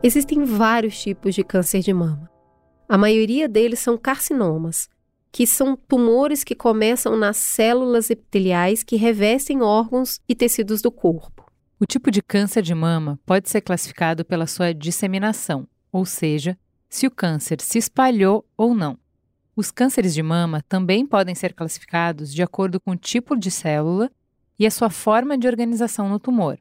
Existem 0.07 0.45
vários 0.45 1.01
tipos 1.01 1.35
de 1.35 1.43
câncer 1.43 1.81
de 1.81 1.91
mama. 1.91 2.31
A 2.87 2.97
maioria 2.97 3.45
deles 3.45 3.79
são 3.79 3.97
carcinomas, 3.97 4.87
que 5.33 5.45
são 5.45 5.75
tumores 5.75 6.45
que 6.45 6.55
começam 6.55 7.17
nas 7.17 7.35
células 7.35 8.09
epiteliais 8.09 8.83
que 8.83 8.95
revestem 8.95 9.61
órgãos 9.61 10.21
e 10.25 10.33
tecidos 10.33 10.81
do 10.81 10.89
corpo. 10.89 11.45
O 11.77 11.85
tipo 11.85 12.09
de 12.09 12.21
câncer 12.21 12.61
de 12.61 12.73
mama 12.73 13.19
pode 13.25 13.49
ser 13.49 13.59
classificado 13.59 14.23
pela 14.23 14.47
sua 14.47 14.73
disseminação, 14.73 15.67
ou 15.91 16.05
seja, 16.05 16.57
se 16.87 17.05
o 17.05 17.11
câncer 17.11 17.59
se 17.59 17.77
espalhou 17.77 18.45
ou 18.55 18.73
não. 18.73 18.97
Os 19.57 19.71
cânceres 19.71 20.13
de 20.13 20.23
mama 20.23 20.63
também 20.69 21.05
podem 21.05 21.35
ser 21.35 21.53
classificados 21.53 22.33
de 22.33 22.41
acordo 22.41 22.79
com 22.79 22.91
o 22.91 22.97
tipo 22.97 23.35
de 23.35 23.51
célula 23.51 24.09
e 24.57 24.65
a 24.65 24.71
sua 24.71 24.89
forma 24.89 25.37
de 25.37 25.49
organização 25.49 26.07
no 26.07 26.17
tumor, 26.17 26.57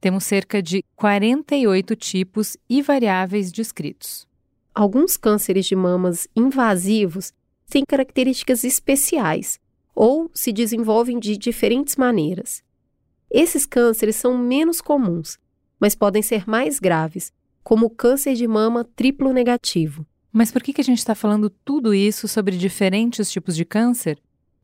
temos 0.00 0.24
cerca 0.24 0.62
de 0.62 0.84
48 0.96 1.96
tipos 1.96 2.56
e 2.68 2.82
variáveis 2.82 3.50
descritos. 3.50 4.26
Alguns 4.74 5.16
cânceres 5.16 5.66
de 5.66 5.74
mamas 5.74 6.28
invasivos 6.36 7.32
têm 7.68 7.84
características 7.86 8.64
especiais 8.64 9.58
ou 9.94 10.30
se 10.32 10.52
desenvolvem 10.52 11.18
de 11.18 11.36
diferentes 11.36 11.96
maneiras. 11.96 12.62
Esses 13.30 13.66
cânceres 13.66 14.16
são 14.16 14.38
menos 14.38 14.80
comuns, 14.80 15.38
mas 15.80 15.94
podem 15.94 16.22
ser 16.22 16.48
mais 16.48 16.78
graves, 16.78 17.32
como 17.62 17.86
o 17.86 17.90
câncer 17.90 18.34
de 18.34 18.46
mama 18.46 18.84
triplo 18.84 19.32
negativo. 19.32 20.06
Mas 20.32 20.52
por 20.52 20.62
que, 20.62 20.72
que 20.72 20.80
a 20.80 20.84
gente 20.84 20.98
está 20.98 21.14
falando 21.14 21.50
tudo 21.50 21.92
isso 21.92 22.28
sobre 22.28 22.56
diferentes 22.56 23.30
tipos 23.30 23.56
de 23.56 23.64
câncer? 23.64 24.18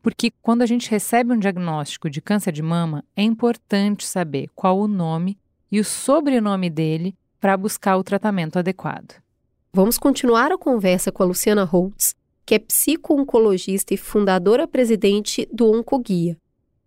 Porque 0.04 0.30
quando 0.42 0.60
a 0.60 0.66
gente 0.66 0.90
recebe 0.90 1.32
um 1.32 1.38
diagnóstico 1.38 2.10
de 2.10 2.20
câncer 2.20 2.52
de 2.52 2.60
mama, 2.60 3.02
é 3.16 3.22
importante 3.22 4.06
saber 4.06 4.50
qual 4.54 4.78
o 4.78 4.86
nome 4.86 5.38
e 5.72 5.80
o 5.80 5.84
sobrenome 5.84 6.68
dele 6.68 7.16
para 7.40 7.56
buscar 7.56 7.96
o 7.96 8.04
tratamento 8.04 8.58
adequado. 8.58 9.14
Vamos 9.72 9.96
continuar 9.96 10.52
a 10.52 10.58
conversa 10.58 11.10
com 11.10 11.22
a 11.22 11.26
Luciana 11.26 11.64
Holtz, 11.64 12.14
que 12.44 12.54
é 12.54 12.58
psico-oncologista 12.58 13.94
e 13.94 13.96
fundadora-presidente 13.96 15.48
do 15.50 15.72
Oncoguia. 15.72 16.36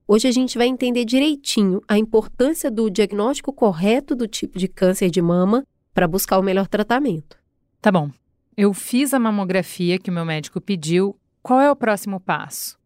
Hoje 0.08 0.28
a 0.28 0.32
gente 0.32 0.56
vai 0.56 0.68
entender 0.68 1.04
direitinho 1.04 1.82
a 1.88 1.98
importância 1.98 2.70
do 2.70 2.88
diagnóstico 2.88 3.52
correto 3.52 4.16
do 4.16 4.28
tipo 4.28 4.60
de 4.60 4.68
câncer 4.68 5.10
de 5.10 5.24
mama 5.24 5.66
para 5.92 6.08
buscar 6.08 6.38
o 6.38 6.44
melhor 6.44 6.68
tratamento. 6.68 7.36
Tá 7.82 7.92
bom. 7.92 8.12
Eu 8.56 8.76
fiz 8.76 9.12
a 9.12 9.18
mamografia 9.18 9.98
que 9.98 10.12
o 10.12 10.14
meu 10.14 10.24
médico 10.24 10.62
pediu. 10.62 11.18
Qual 11.42 11.60
é 11.60 11.72
o 11.72 11.76
próximo 11.76 12.20
passo? 12.20 12.78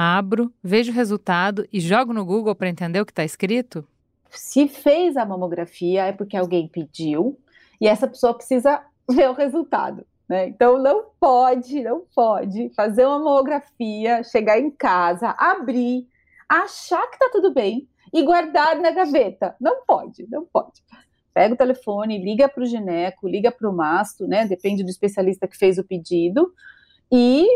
Abro, 0.00 0.54
vejo 0.62 0.92
o 0.92 0.94
resultado 0.94 1.66
e 1.72 1.80
jogo 1.80 2.12
no 2.12 2.24
Google 2.24 2.54
para 2.54 2.68
entender 2.68 3.00
o 3.00 3.04
que 3.04 3.10
está 3.10 3.24
escrito? 3.24 3.84
Se 4.30 4.68
fez 4.68 5.16
a 5.16 5.26
mamografia 5.26 6.04
é 6.04 6.12
porque 6.12 6.36
alguém 6.36 6.68
pediu 6.68 7.36
e 7.80 7.88
essa 7.88 8.06
pessoa 8.06 8.32
precisa 8.32 8.80
ver 9.10 9.28
o 9.28 9.32
resultado. 9.32 10.06
Né? 10.28 10.46
Então 10.46 10.80
não 10.80 11.06
pode, 11.18 11.82
não 11.82 12.04
pode 12.14 12.70
fazer 12.76 13.06
uma 13.06 13.18
mamografia, 13.18 14.22
chegar 14.22 14.60
em 14.60 14.70
casa, 14.70 15.34
abrir, 15.36 16.06
achar 16.48 17.04
que 17.10 17.18
tá 17.18 17.28
tudo 17.32 17.52
bem 17.52 17.88
e 18.14 18.22
guardar 18.22 18.76
na 18.76 18.92
gaveta. 18.92 19.56
Não 19.60 19.84
pode, 19.84 20.28
não 20.30 20.46
pode. 20.46 20.80
Pega 21.34 21.54
o 21.54 21.58
telefone, 21.58 22.24
liga 22.24 22.48
para 22.48 22.62
o 22.62 22.66
gineco, 22.66 23.26
liga 23.26 23.50
para 23.50 23.68
o 23.68 23.74
masto, 23.74 24.28
né? 24.28 24.46
Depende 24.46 24.84
do 24.84 24.90
especialista 24.90 25.48
que 25.48 25.58
fez 25.58 25.76
o 25.76 25.82
pedido 25.82 26.54
e 27.10 27.48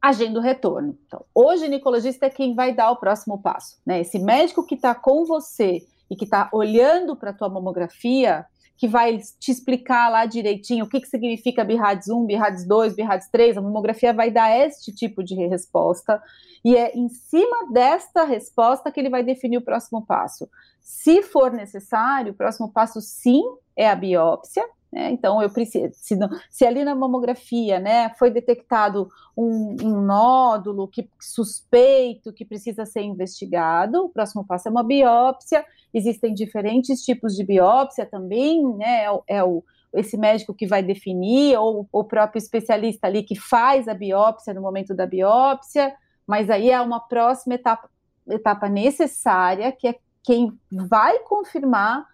agenda 0.00 0.38
o 0.38 0.42
retorno. 0.42 0.96
Então, 1.06 1.24
o 1.34 1.56
ginecologista 1.56 2.26
é 2.26 2.30
quem 2.30 2.54
vai 2.54 2.74
dar 2.74 2.90
o 2.90 2.96
próximo 2.96 3.40
passo, 3.40 3.78
né? 3.84 4.00
Esse 4.00 4.18
médico 4.18 4.64
que 4.64 4.74
está 4.74 4.94
com 4.94 5.24
você 5.24 5.82
e 6.10 6.16
que 6.16 6.24
está 6.24 6.48
olhando 6.52 7.16
para 7.16 7.30
a 7.30 7.34
tua 7.34 7.48
mamografia, 7.48 8.46
que 8.76 8.86
vai 8.86 9.18
te 9.18 9.50
explicar 9.50 10.08
lá 10.08 10.24
direitinho 10.24 10.84
o 10.84 10.88
que, 10.88 11.00
que 11.00 11.08
significa 11.08 11.64
BIRADS 11.64 12.08
1, 12.08 12.26
BIRADS 12.26 12.64
2, 12.64 12.94
BIRADS 12.94 13.28
3, 13.28 13.58
a 13.58 13.60
mamografia 13.60 14.12
vai 14.12 14.30
dar 14.30 14.56
este 14.56 14.94
tipo 14.94 15.22
de 15.22 15.34
resposta, 15.34 16.22
e 16.64 16.76
é 16.76 16.96
em 16.96 17.08
cima 17.08 17.70
desta 17.72 18.22
resposta 18.22 18.90
que 18.90 19.00
ele 19.00 19.10
vai 19.10 19.24
definir 19.24 19.58
o 19.58 19.64
próximo 19.64 20.06
passo. 20.06 20.48
Se 20.80 21.22
for 21.22 21.52
necessário, 21.52 22.32
o 22.32 22.36
próximo 22.36 22.72
passo 22.72 23.00
sim 23.00 23.42
é 23.76 23.88
a 23.88 23.96
biópsia, 23.96 24.64
né? 24.92 25.10
Então, 25.10 25.42
eu 25.42 25.50
preciso, 25.50 25.90
se, 25.92 26.16
se, 26.50 26.66
ali 26.66 26.82
na 26.82 26.94
mamografia 26.94 27.78
né, 27.78 28.08
foi 28.18 28.30
detectado 28.30 29.08
um, 29.36 29.76
um, 29.82 30.00
nódulo 30.00 30.88
que 30.88 31.08
suspeito 31.20 32.32
que 32.32 32.44
precisa 32.44 32.86
ser 32.86 33.02
investigado, 33.02 34.06
o 34.06 34.08
próximo 34.08 34.46
passo 34.46 34.68
é 34.68 34.70
uma 34.70 34.82
biópsia. 34.82 35.64
Existem 35.92 36.32
diferentes 36.32 37.02
tipos 37.02 37.34
de 37.34 37.44
biópsia 37.44 38.06
também, 38.06 38.64
né? 38.76 39.04
É, 39.04 39.38
é 39.38 39.44
o, 39.44 39.62
esse 39.92 40.16
médico 40.16 40.54
que 40.54 40.66
vai 40.66 40.82
definir, 40.82 41.56
ou 41.58 41.86
o 41.92 42.04
próprio 42.04 42.38
especialista 42.38 43.06
ali 43.06 43.22
que 43.22 43.38
faz 43.38 43.88
a 43.88 43.94
biópsia 43.94 44.54
no 44.54 44.60
momento 44.60 44.94
da 44.94 45.06
biópsia, 45.06 45.94
mas 46.26 46.50
aí 46.50 46.70
é 46.70 46.80
uma 46.80 47.00
próxima 47.00 47.54
etapa, 47.54 47.88
etapa 48.28 48.68
necessária, 48.68 49.72
que 49.72 49.88
é 49.88 49.94
quem 50.22 50.58
vai 50.70 51.20
confirmar 51.20 52.06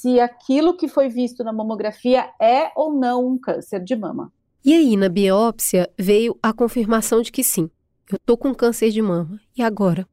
se 0.00 0.18
aquilo 0.18 0.78
que 0.78 0.88
foi 0.88 1.10
visto 1.10 1.44
na 1.44 1.52
mamografia 1.52 2.30
é 2.40 2.72
ou 2.74 2.90
não 2.90 3.28
um 3.28 3.38
câncer 3.38 3.84
de 3.84 3.94
mama. 3.94 4.32
E 4.64 4.72
aí, 4.72 4.96
na 4.96 5.10
biópsia, 5.10 5.90
veio 5.98 6.38
a 6.42 6.54
confirmação 6.54 7.20
de 7.20 7.30
que 7.30 7.44
sim, 7.44 7.70
eu 8.10 8.18
tô 8.24 8.34
com 8.34 8.54
câncer 8.54 8.90
de 8.90 9.02
mama. 9.02 9.38
E 9.54 9.62
agora? 9.62 10.08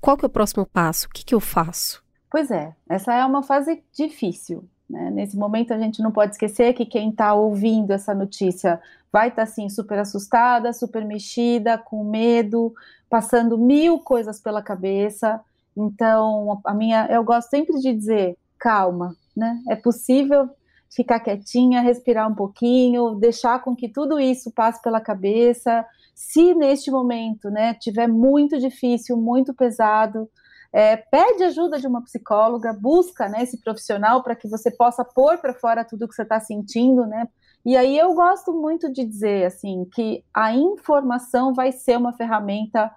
Qual 0.00 0.16
que 0.16 0.24
é 0.24 0.28
o 0.28 0.30
próximo 0.30 0.64
passo? 0.64 1.08
O 1.08 1.10
que, 1.10 1.24
que 1.24 1.34
eu 1.34 1.40
faço? 1.40 2.04
Pois 2.30 2.52
é, 2.52 2.72
essa 2.88 3.12
é 3.12 3.24
uma 3.26 3.42
fase 3.42 3.82
difícil. 3.92 4.64
Né? 4.88 5.10
Nesse 5.10 5.36
momento, 5.36 5.74
a 5.74 5.78
gente 5.78 6.00
não 6.00 6.12
pode 6.12 6.32
esquecer 6.32 6.72
que 6.74 6.86
quem 6.86 7.10
está 7.10 7.34
ouvindo 7.34 7.90
essa 7.90 8.14
notícia 8.14 8.80
vai 9.12 9.26
estar, 9.26 9.44
tá, 9.44 9.50
assim, 9.50 9.68
super 9.68 9.98
assustada, 9.98 10.72
super 10.72 11.04
mexida, 11.04 11.76
com 11.76 12.04
medo, 12.04 12.72
passando 13.10 13.58
mil 13.58 13.98
coisas 13.98 14.40
pela 14.40 14.62
cabeça. 14.62 15.40
Então, 15.76 16.60
a 16.64 16.72
minha, 16.72 17.08
eu 17.10 17.24
gosto 17.24 17.50
sempre 17.50 17.80
de 17.80 17.92
dizer, 17.92 18.36
calma, 18.56 19.16
né? 19.36 19.60
É 19.68 19.76
possível 19.76 20.48
ficar 20.94 21.20
quietinha, 21.20 21.80
respirar 21.80 22.30
um 22.30 22.34
pouquinho, 22.34 23.14
deixar 23.14 23.62
com 23.62 23.74
que 23.74 23.88
tudo 23.88 24.20
isso 24.20 24.52
passe 24.52 24.80
pela 24.82 25.00
cabeça. 25.00 25.84
Se 26.14 26.54
neste 26.54 26.90
momento, 26.90 27.50
né, 27.50 27.74
tiver 27.74 28.06
muito 28.06 28.58
difícil, 28.58 29.16
muito 29.16 29.54
pesado, 29.54 30.28
é, 30.72 30.96
pede 30.96 31.44
ajuda 31.44 31.78
de 31.78 31.86
uma 31.86 32.02
psicóloga, 32.02 32.72
busca 32.72 33.28
né, 33.28 33.42
esse 33.42 33.60
profissional 33.60 34.22
para 34.22 34.36
que 34.36 34.48
você 34.48 34.70
possa 34.70 35.04
pôr 35.04 35.38
para 35.38 35.54
fora 35.54 35.84
tudo 35.84 36.08
que 36.08 36.14
você 36.14 36.22
está 36.22 36.40
sentindo, 36.40 37.06
né? 37.06 37.28
E 37.64 37.76
aí 37.76 37.96
eu 37.96 38.12
gosto 38.14 38.52
muito 38.52 38.92
de 38.92 39.04
dizer 39.04 39.46
assim 39.46 39.86
que 39.92 40.24
a 40.34 40.54
informação 40.54 41.54
vai 41.54 41.70
ser 41.70 41.96
uma 41.96 42.12
ferramenta 42.12 42.90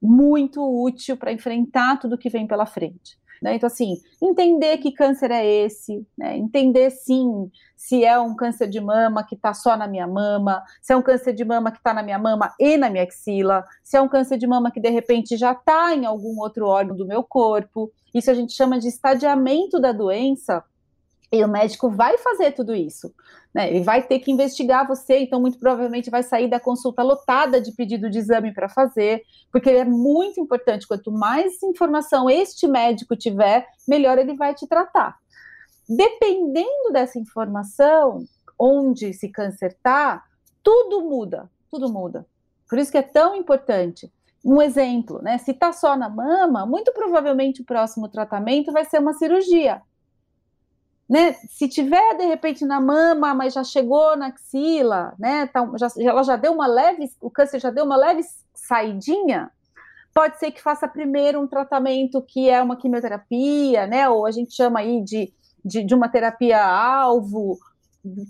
muito 0.00 0.62
útil 0.84 1.16
para 1.16 1.32
enfrentar 1.32 1.98
tudo 1.98 2.18
que 2.18 2.28
vem 2.28 2.46
pela 2.46 2.66
frente. 2.66 3.18
Né? 3.42 3.56
Então, 3.56 3.66
assim, 3.66 3.96
entender 4.22 4.78
que 4.78 4.92
câncer 4.92 5.32
é 5.32 5.44
esse, 5.44 6.06
né? 6.16 6.38
entender 6.38 6.90
sim 6.90 7.50
se 7.76 8.04
é 8.04 8.16
um 8.16 8.36
câncer 8.36 8.68
de 8.68 8.80
mama 8.80 9.26
que 9.26 9.34
está 9.34 9.52
só 9.52 9.76
na 9.76 9.88
minha 9.88 10.06
mama, 10.06 10.62
se 10.80 10.92
é 10.92 10.96
um 10.96 11.02
câncer 11.02 11.32
de 11.32 11.44
mama 11.44 11.72
que 11.72 11.78
está 11.78 11.92
na 11.92 12.04
minha 12.04 12.20
mama 12.20 12.54
e 12.60 12.76
na 12.76 12.88
minha 12.88 13.02
axila, 13.02 13.64
se 13.82 13.96
é 13.96 14.00
um 14.00 14.06
câncer 14.08 14.38
de 14.38 14.46
mama 14.46 14.70
que 14.70 14.78
de 14.78 14.90
repente 14.90 15.36
já 15.36 15.50
está 15.50 15.92
em 15.92 16.06
algum 16.06 16.38
outro 16.38 16.66
órgão 16.68 16.96
do 16.96 17.04
meu 17.04 17.24
corpo. 17.24 17.90
Isso 18.14 18.30
a 18.30 18.34
gente 18.34 18.52
chama 18.52 18.78
de 18.78 18.86
estadiamento 18.86 19.80
da 19.80 19.90
doença 19.90 20.62
e 21.32 21.42
o 21.42 21.48
médico 21.48 21.88
vai 21.88 22.18
fazer 22.18 22.52
tudo 22.52 22.74
isso, 22.74 23.12
né? 23.54 23.70
Ele 23.70 23.82
vai 23.82 24.02
ter 24.02 24.18
que 24.18 24.30
investigar 24.30 24.86
você, 24.86 25.20
então 25.20 25.40
muito 25.40 25.58
provavelmente 25.58 26.10
vai 26.10 26.22
sair 26.22 26.46
da 26.46 26.60
consulta 26.60 27.02
lotada 27.02 27.58
de 27.58 27.72
pedido 27.72 28.10
de 28.10 28.18
exame 28.18 28.52
para 28.52 28.68
fazer, 28.68 29.22
porque 29.50 29.70
é 29.70 29.84
muito 29.84 30.38
importante. 30.38 30.86
Quanto 30.86 31.10
mais 31.10 31.62
informação 31.62 32.28
este 32.28 32.68
médico 32.68 33.16
tiver, 33.16 33.66
melhor 33.88 34.18
ele 34.18 34.34
vai 34.34 34.54
te 34.54 34.66
tratar. 34.66 35.16
Dependendo 35.88 36.92
dessa 36.92 37.18
informação, 37.18 38.24
onde 38.58 39.06
esse 39.06 39.30
câncer 39.30 39.68
está, 39.68 40.22
tudo 40.62 41.00
muda, 41.00 41.50
tudo 41.70 41.90
muda. 41.90 42.26
Por 42.68 42.78
isso 42.78 42.92
que 42.92 42.98
é 42.98 43.02
tão 43.02 43.34
importante. 43.34 44.12
Um 44.44 44.60
exemplo, 44.60 45.22
né? 45.22 45.38
Se 45.38 45.52
está 45.52 45.72
só 45.72 45.96
na 45.96 46.10
mama, 46.10 46.66
muito 46.66 46.92
provavelmente 46.92 47.62
o 47.62 47.64
próximo 47.64 48.08
tratamento 48.08 48.70
vai 48.70 48.84
ser 48.84 48.98
uma 48.98 49.14
cirurgia 49.14 49.80
né? 51.12 51.34
Se 51.50 51.68
tiver 51.68 52.16
de 52.16 52.24
repente 52.24 52.64
na 52.64 52.80
mama, 52.80 53.34
mas 53.34 53.52
já 53.52 53.62
chegou 53.62 54.16
na 54.16 54.28
axila, 54.28 55.12
né? 55.18 55.46
Tá, 55.46 55.70
já, 55.76 55.88
ela 55.98 56.22
já 56.22 56.36
deu 56.36 56.54
uma 56.54 56.66
leve, 56.66 57.12
o 57.20 57.30
câncer 57.30 57.60
já 57.60 57.68
deu 57.68 57.84
uma 57.84 57.98
leve 57.98 58.22
saidinha, 58.54 59.50
pode 60.14 60.38
ser 60.38 60.50
que 60.50 60.62
faça 60.62 60.88
primeiro 60.88 61.38
um 61.38 61.46
tratamento 61.46 62.22
que 62.22 62.48
é 62.48 62.62
uma 62.62 62.78
quimioterapia, 62.78 63.86
né? 63.86 64.08
Ou 64.08 64.24
a 64.24 64.30
gente 64.30 64.54
chama 64.54 64.80
aí 64.80 65.04
de, 65.04 65.30
de, 65.62 65.84
de 65.84 65.94
uma 65.94 66.08
terapia 66.08 66.64
alvo, 66.64 67.58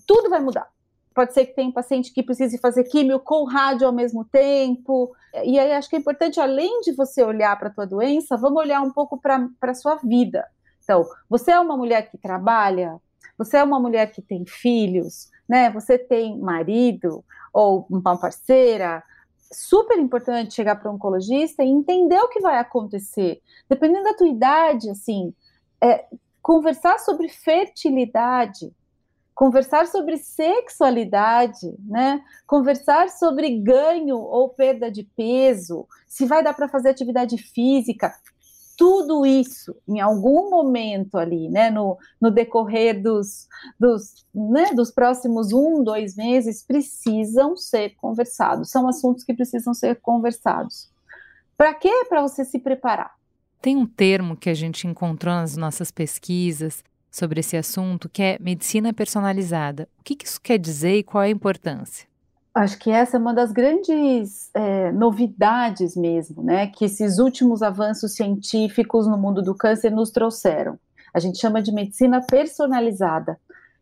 tudo 0.04 0.28
vai 0.28 0.40
mudar. 0.40 0.66
Pode 1.14 1.34
ser 1.34 1.46
que 1.46 1.54
tenha 1.54 1.68
um 1.68 1.72
paciente 1.72 2.12
que 2.12 2.20
precise 2.20 2.58
fazer 2.58 2.82
químio 2.82 3.20
com 3.20 3.44
rádio 3.44 3.86
ao 3.86 3.92
mesmo 3.92 4.24
tempo. 4.24 5.14
E 5.44 5.56
aí 5.56 5.70
acho 5.72 5.88
que 5.88 5.94
é 5.94 6.00
importante, 6.00 6.40
além 6.40 6.80
de 6.80 6.90
você 6.90 7.22
olhar 7.22 7.56
para 7.56 7.68
a 7.68 7.72
tua 7.72 7.86
doença, 7.86 8.36
vamos 8.36 8.58
olhar 8.58 8.82
um 8.82 8.90
pouco 8.90 9.16
para 9.20 9.48
a 9.60 9.74
sua 9.74 9.94
vida. 10.02 10.44
Então, 10.82 11.06
você 11.28 11.52
é 11.52 11.60
uma 11.60 11.76
mulher 11.76 12.10
que 12.10 12.18
trabalha, 12.18 13.00
você 13.38 13.56
é 13.56 13.64
uma 13.64 13.80
mulher 13.80 14.12
que 14.12 14.20
tem 14.20 14.44
filhos, 14.44 15.30
né? 15.48 15.70
Você 15.70 15.98
tem 15.98 16.38
marido 16.38 17.24
ou 17.52 17.86
uma 17.90 18.18
parceira. 18.18 19.02
Super 19.52 19.98
importante 19.98 20.54
chegar 20.54 20.76
para 20.76 20.90
um 20.90 20.94
oncologista 20.94 21.62
e 21.62 21.68
entender 21.68 22.18
o 22.18 22.28
que 22.28 22.40
vai 22.40 22.58
acontecer. 22.58 23.40
Dependendo 23.68 24.04
da 24.04 24.14
tua 24.14 24.28
idade, 24.28 24.90
assim, 24.90 25.34
é, 25.80 26.06
conversar 26.40 26.98
sobre 26.98 27.28
fertilidade, 27.28 28.72
conversar 29.34 29.86
sobre 29.86 30.16
sexualidade, 30.16 31.74
né? 31.80 32.22
Conversar 32.46 33.08
sobre 33.08 33.58
ganho 33.58 34.18
ou 34.18 34.48
perda 34.48 34.90
de 34.90 35.02
peso, 35.02 35.86
se 36.06 36.26
vai 36.26 36.42
dar 36.42 36.54
para 36.54 36.68
fazer 36.68 36.90
atividade 36.90 37.36
física, 37.38 38.14
tudo 38.76 39.24
isso, 39.26 39.74
em 39.88 40.00
algum 40.00 40.50
momento 40.50 41.16
ali, 41.16 41.48
né, 41.48 41.70
no, 41.70 41.98
no 42.20 42.30
decorrer 42.30 43.00
dos, 43.02 43.48
dos, 43.78 44.26
né, 44.34 44.72
dos 44.74 44.90
próximos 44.90 45.52
um, 45.52 45.82
dois 45.82 46.16
meses, 46.16 46.64
precisam 46.64 47.56
ser 47.56 47.90
conversados. 47.96 48.70
São 48.70 48.88
assuntos 48.88 49.24
que 49.24 49.34
precisam 49.34 49.74
ser 49.74 50.00
conversados. 50.00 50.90
Para 51.56 51.74
quê? 51.74 52.06
Para 52.08 52.22
você 52.22 52.44
se 52.44 52.58
preparar. 52.58 53.14
Tem 53.60 53.76
um 53.76 53.86
termo 53.86 54.36
que 54.36 54.50
a 54.50 54.54
gente 54.54 54.86
encontrou 54.86 55.34
nas 55.34 55.56
nossas 55.56 55.90
pesquisas 55.90 56.82
sobre 57.10 57.40
esse 57.40 57.56
assunto 57.56 58.08
que 58.08 58.22
é 58.22 58.38
medicina 58.40 58.92
personalizada. 58.92 59.88
O 60.00 60.02
que, 60.02 60.16
isso 60.24 60.40
quer 60.40 60.58
dizer 60.58 60.96
e 60.96 61.02
qual 61.04 61.22
é 61.22 61.26
a 61.28 61.30
importância? 61.30 62.11
Acho 62.54 62.78
que 62.78 62.90
essa 62.90 63.16
é 63.16 63.20
uma 63.20 63.32
das 63.32 63.50
grandes 63.50 64.50
é, 64.52 64.92
novidades 64.92 65.96
mesmo, 65.96 66.42
né? 66.42 66.66
Que 66.66 66.84
esses 66.84 67.18
últimos 67.18 67.62
avanços 67.62 68.14
científicos 68.14 69.06
no 69.06 69.16
mundo 69.16 69.40
do 69.40 69.54
câncer 69.54 69.90
nos 69.90 70.10
trouxeram. 70.10 70.78
A 71.14 71.18
gente 71.18 71.38
chama 71.38 71.62
de 71.62 71.72
medicina 71.72 72.20
personalizada, 72.20 73.38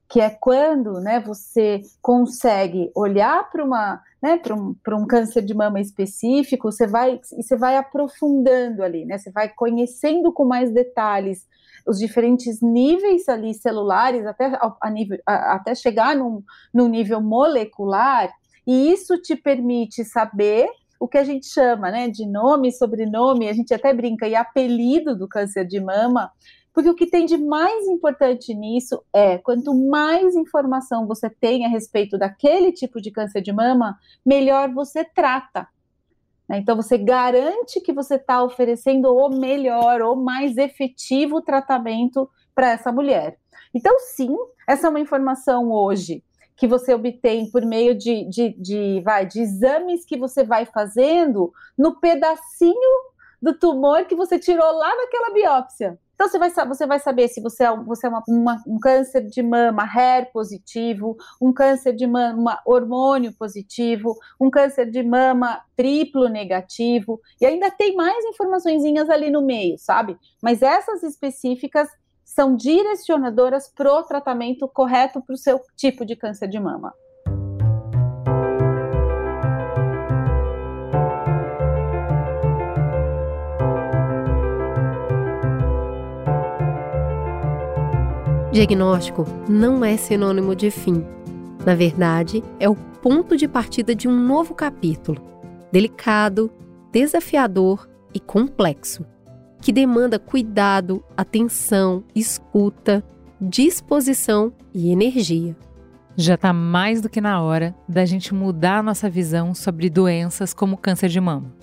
que 0.08 0.20
é 0.20 0.30
quando, 0.30 1.00
né, 1.00 1.20
você 1.20 1.80
consegue 2.02 2.90
olhar 2.94 3.48
para 3.50 3.64
uma, 3.64 4.00
né, 4.22 4.36
para 4.36 4.54
um, 4.54 4.74
um 4.88 5.06
câncer 5.06 5.42
de 5.42 5.54
mama 5.54 5.80
específico, 5.80 6.70
você 6.70 6.86
vai 6.86 7.20
e 7.32 7.42
você 7.42 7.56
vai 7.56 7.76
aprofundando 7.76 8.84
ali, 8.84 9.04
né? 9.04 9.18
Você 9.18 9.32
vai 9.32 9.48
conhecendo 9.48 10.32
com 10.32 10.44
mais 10.44 10.72
detalhes 10.72 11.44
os 11.86 11.98
diferentes 11.98 12.60
níveis 12.60 13.28
ali 13.28 13.52
celulares 13.52 14.26
até, 14.26 14.56
a 14.80 14.90
nível, 14.90 15.18
a, 15.26 15.54
até 15.54 15.74
chegar 15.74 16.14
num, 16.14 16.42
num 16.72 16.86
nível 16.86 17.20
molecular 17.20 18.30
e 18.70 18.92
isso 18.92 19.20
te 19.20 19.34
permite 19.34 20.04
saber 20.04 20.70
o 21.00 21.08
que 21.08 21.18
a 21.18 21.24
gente 21.24 21.46
chama 21.46 21.90
né, 21.90 22.08
de 22.08 22.24
nome, 22.24 22.70
sobrenome, 22.70 23.48
a 23.48 23.52
gente 23.52 23.74
até 23.74 23.92
brinca, 23.92 24.28
e 24.28 24.36
apelido 24.36 25.18
do 25.18 25.26
câncer 25.26 25.66
de 25.66 25.80
mama, 25.80 26.30
porque 26.72 26.88
o 26.88 26.94
que 26.94 27.08
tem 27.08 27.26
de 27.26 27.36
mais 27.36 27.88
importante 27.88 28.54
nisso 28.54 29.02
é 29.12 29.38
quanto 29.38 29.74
mais 29.74 30.36
informação 30.36 31.04
você 31.04 31.28
tem 31.28 31.66
a 31.66 31.68
respeito 31.68 32.16
daquele 32.16 32.70
tipo 32.70 33.00
de 33.00 33.10
câncer 33.10 33.42
de 33.42 33.52
mama, 33.52 33.98
melhor 34.24 34.72
você 34.72 35.04
trata. 35.04 35.66
Né? 36.48 36.58
Então 36.58 36.76
você 36.76 36.96
garante 36.96 37.80
que 37.80 37.92
você 37.92 38.14
está 38.14 38.40
oferecendo 38.40 39.12
o 39.12 39.30
melhor 39.30 40.00
ou 40.00 40.14
mais 40.14 40.56
efetivo 40.56 41.42
tratamento 41.42 42.30
para 42.54 42.70
essa 42.70 42.92
mulher. 42.92 43.36
Então, 43.74 43.98
sim, 43.98 44.32
essa 44.64 44.86
é 44.86 44.90
uma 44.90 45.00
informação 45.00 45.72
hoje 45.72 46.22
que 46.60 46.68
você 46.68 46.92
obtém 46.92 47.50
por 47.50 47.64
meio 47.64 47.94
de, 47.94 48.28
de, 48.28 48.50
de, 48.50 49.00
vai, 49.00 49.24
de 49.24 49.40
exames 49.40 50.04
que 50.04 50.18
você 50.18 50.44
vai 50.44 50.66
fazendo 50.66 51.50
no 51.76 51.98
pedacinho 51.98 52.74
do 53.40 53.58
tumor 53.58 54.04
que 54.04 54.14
você 54.14 54.38
tirou 54.38 54.70
lá 54.70 54.94
naquela 54.94 55.32
biópsia. 55.32 55.98
Então 56.14 56.28
você 56.28 56.38
vai, 56.38 56.50
você 56.50 56.86
vai 56.86 56.98
saber 56.98 57.28
se 57.28 57.40
você 57.40 57.64
é, 57.64 57.74
você 57.74 58.06
é 58.06 58.10
uma, 58.10 58.22
uma, 58.28 58.62
um 58.66 58.78
câncer 58.78 59.22
de 59.22 59.42
mama 59.42 59.84
HER 59.84 60.30
positivo, 60.30 61.16
um 61.40 61.50
câncer 61.50 61.94
de 61.94 62.06
mama 62.06 62.60
hormônio 62.66 63.32
positivo, 63.32 64.14
um 64.38 64.50
câncer 64.50 64.90
de 64.90 65.02
mama 65.02 65.62
triplo 65.74 66.28
negativo, 66.28 67.22
e 67.40 67.46
ainda 67.46 67.70
tem 67.70 67.96
mais 67.96 68.22
informações 68.26 68.84
ali 69.08 69.30
no 69.30 69.40
meio, 69.40 69.78
sabe? 69.78 70.18
Mas 70.42 70.60
essas 70.60 71.02
específicas 71.02 71.88
são 72.30 72.54
direcionadoras 72.54 73.68
para 73.68 73.92
o 73.92 74.04
tratamento 74.04 74.68
correto 74.68 75.20
para 75.20 75.34
o 75.34 75.36
seu 75.36 75.60
tipo 75.76 76.06
de 76.06 76.14
câncer 76.14 76.48
de 76.48 76.60
mama. 76.60 76.94
Diagnóstico 88.52 89.24
não 89.48 89.84
é 89.84 89.96
sinônimo 89.96 90.54
de 90.54 90.70
fim. 90.70 91.04
Na 91.66 91.74
verdade, 91.74 92.44
é 92.60 92.68
o 92.68 92.76
ponto 92.76 93.36
de 93.36 93.48
partida 93.48 93.92
de 93.92 94.06
um 94.06 94.16
novo 94.16 94.54
capítulo, 94.54 95.20
delicado, 95.72 96.48
desafiador 96.92 97.88
e 98.14 98.20
complexo 98.20 99.04
que 99.60 99.72
demanda 99.72 100.18
cuidado, 100.18 101.04
atenção, 101.16 102.02
escuta, 102.14 103.04
disposição 103.40 104.52
e 104.72 104.90
energia. 104.90 105.56
Já 106.16 106.34
está 106.34 106.52
mais 106.52 107.00
do 107.00 107.08
que 107.08 107.20
na 107.20 107.40
hora 107.40 107.74
da 107.88 108.04
gente 108.04 108.34
mudar 108.34 108.78
a 108.78 108.82
nossa 108.82 109.08
visão 109.08 109.54
sobre 109.54 109.88
doenças 109.88 110.52
como 110.52 110.76
câncer 110.76 111.08
de 111.08 111.20
mama. 111.20 111.54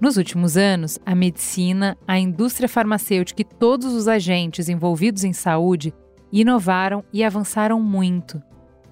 Nos 0.00 0.16
últimos 0.16 0.56
anos, 0.56 0.98
a 1.04 1.14
medicina, 1.14 1.96
a 2.06 2.18
indústria 2.18 2.68
farmacêutica 2.68 3.42
e 3.42 3.44
todos 3.44 3.92
os 3.92 4.06
agentes 4.06 4.68
envolvidos 4.68 5.24
em 5.24 5.32
saúde 5.32 5.92
inovaram 6.32 7.04
e 7.12 7.24
avançaram 7.24 7.80
muito. 7.80 8.40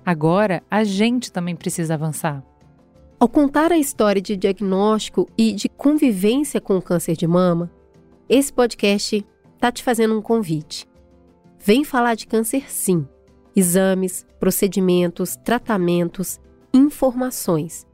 Agora, 0.04 0.62
a 0.70 0.82
gente 0.82 1.30
também 1.32 1.54
precisa 1.54 1.94
avançar. 1.94 2.42
Ao 3.18 3.28
contar 3.28 3.72
a 3.72 3.78
história 3.78 4.20
de 4.20 4.36
diagnóstico 4.36 5.28
e 5.38 5.52
de 5.52 5.68
convivência 5.68 6.60
com 6.60 6.76
o 6.76 6.82
câncer 6.82 7.16
de 7.16 7.26
mama, 7.26 7.70
esse 8.28 8.52
podcast 8.52 9.24
está 9.54 9.70
te 9.70 9.82
fazendo 9.82 10.18
um 10.18 10.22
convite. 10.22 10.86
Vem 11.58 11.84
falar 11.84 12.14
de 12.14 12.26
câncer 12.26 12.70
sim. 12.70 13.06
Exames, 13.54 14.26
procedimentos, 14.40 15.36
tratamentos, 15.36 16.40
informações. 16.74 17.86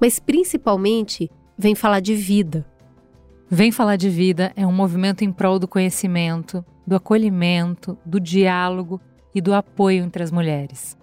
Mas 0.00 0.18
principalmente, 0.18 1.30
vem 1.56 1.74
falar 1.74 2.00
de 2.00 2.14
vida. 2.14 2.66
Vem 3.48 3.72
falar 3.72 3.96
de 3.96 4.10
vida 4.10 4.52
é 4.56 4.66
um 4.66 4.72
movimento 4.72 5.22
em 5.24 5.32
prol 5.32 5.58
do 5.58 5.66
conhecimento, 5.66 6.64
do 6.86 6.96
acolhimento, 6.96 7.96
do 8.04 8.20
diálogo 8.20 9.00
e 9.34 9.40
do 9.40 9.54
apoio 9.54 10.04
entre 10.04 10.22
as 10.22 10.30
mulheres. 10.30 10.98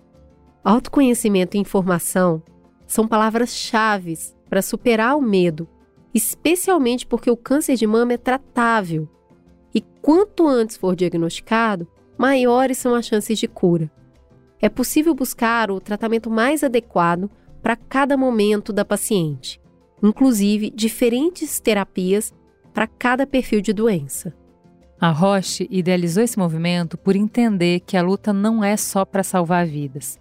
Autoconhecimento 0.63 1.55
e 1.55 1.59
informação 1.59 2.43
são 2.85 3.07
palavras-chave 3.07 4.15
para 4.49 4.61
superar 4.61 5.15
o 5.15 5.21
medo 5.21 5.67
especialmente 6.15 7.05
porque 7.05 7.29
o 7.29 7.35
câncer 7.35 7.75
de 7.75 7.85
mama 7.85 8.13
é 8.13 8.17
tratável. 8.17 9.05
E 9.73 9.81
quanto 10.01 10.47
antes 10.47 10.77
for 10.77 10.95
diagnosticado, 10.95 11.85
maiores 12.17 12.77
são 12.77 12.95
as 12.95 13.05
chances 13.05 13.37
de 13.37 13.49
cura. 13.49 13.91
É 14.61 14.69
possível 14.69 15.13
buscar 15.13 15.69
o 15.69 15.81
tratamento 15.81 16.29
mais 16.29 16.63
adequado 16.63 17.29
para 17.61 17.75
cada 17.75 18.15
momento 18.15 18.71
da 18.71 18.85
paciente, 18.85 19.59
inclusive 20.01 20.69
diferentes 20.69 21.59
terapias 21.59 22.33
para 22.73 22.87
cada 22.87 23.27
perfil 23.27 23.59
de 23.59 23.73
doença. 23.73 24.33
A 24.97 25.09
Roche 25.11 25.67
idealizou 25.69 26.23
esse 26.23 26.39
movimento 26.39 26.97
por 26.97 27.17
entender 27.17 27.81
que 27.81 27.97
a 27.97 28.01
luta 28.01 28.31
não 28.31 28.63
é 28.63 28.77
só 28.77 29.03
para 29.03 29.23
salvar 29.23 29.67
vidas. 29.67 30.17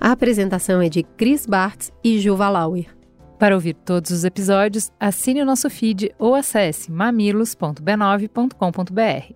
A 0.01 0.11
apresentação 0.11 0.83
é 0.83 0.89
de 0.89 1.05
Chris 1.05 1.47
Bartz 1.47 1.93
e 2.03 2.19
Juva 2.19 2.49
Lauer. 2.49 2.87
Para 3.39 3.55
ouvir 3.55 3.75
todos 3.75 4.11
os 4.11 4.25
episódios, 4.25 4.91
assine 4.99 5.41
o 5.41 5.45
nosso 5.45 5.71
feed 5.71 6.13
ou 6.19 6.35
acesse 6.35 6.91
mamilos.b9.com.br. 6.91 9.35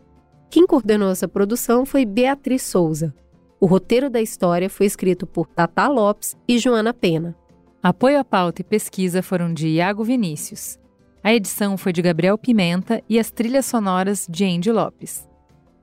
Quem 0.51 0.67
coordenou 0.67 1.13
essa 1.13 1.29
produção 1.29 1.87
foi 1.87 2.05
Beatriz 2.05 2.63
Souza. 2.63 3.15
O 3.61 3.67
roteiro 3.67 4.11
da 4.11 4.21
história 4.21 4.69
foi 4.69 4.87
escrito 4.87 5.29
por 5.29 5.47
Tata 5.47 5.87
Lopes 5.87 6.37
e 6.49 6.59
Joana 6.59 6.93
Pena. 6.93 7.37
Apoio 7.81 8.19
à 8.19 8.25
pauta 8.25 8.63
e 8.63 8.65
pesquisa 8.65 9.23
foram 9.23 9.55
de 9.55 9.69
Iago 9.69 10.03
Vinícius. 10.03 10.77
A 11.23 11.33
edição 11.33 11.79
foi 11.79 11.93
de 11.93 12.03
Gabriel 12.03 12.37
Pimenta 12.37 13.01
e 13.09 13.17
as 13.17 13.31
trilhas 13.31 13.65
sonoras 13.65 14.27
de 14.29 14.45
Andy 14.45 14.73
Lopes. 14.73 15.29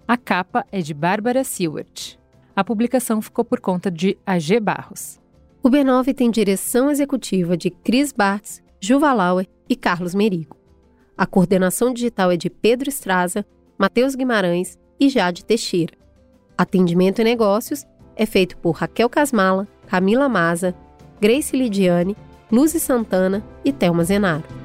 A 0.07 0.17
capa 0.17 0.63
é 0.71 0.81
de 0.81 0.93
Bárbara 0.93 1.43
Seward. 1.43 2.19
A 2.55 2.63
publicação 2.63 3.23
ficou 3.23 3.43
por 3.43 3.59
conta 3.59 3.89
de 3.89 4.15
AG 4.23 4.59
Barros. 4.59 5.19
O 5.63 5.69
B9 5.69 6.13
tem 6.13 6.29
direção 6.29 6.91
executiva 6.91 7.57
de 7.57 7.71
Cris 7.71 8.13
Bartz, 8.13 8.61
Juva 8.79 9.11
Lauer 9.13 9.47
e 9.67 9.75
Carlos 9.75 10.13
Merigo. 10.13 10.55
A 11.17 11.25
coordenação 11.25 11.91
digital 11.91 12.31
é 12.31 12.37
de 12.37 12.51
Pedro 12.51 12.87
Estraza, 12.87 13.43
Matheus 13.79 14.13
Guimarães 14.13 14.77
e 14.99 15.09
Jade 15.09 15.43
Teixeira. 15.43 15.95
Atendimento 16.55 17.19
e 17.19 17.23
negócios 17.23 17.83
é 18.15 18.27
feito 18.27 18.57
por 18.57 18.75
Raquel 18.75 19.09
Casmala, 19.09 19.67
Camila 19.87 20.29
Maza, 20.29 20.75
Grace 21.19 21.57
Lidiane, 21.57 22.15
Luzi 22.51 22.79
Santana 22.79 23.43
e 23.65 23.73
Thelma 23.73 24.03
Zenaro. 24.03 24.64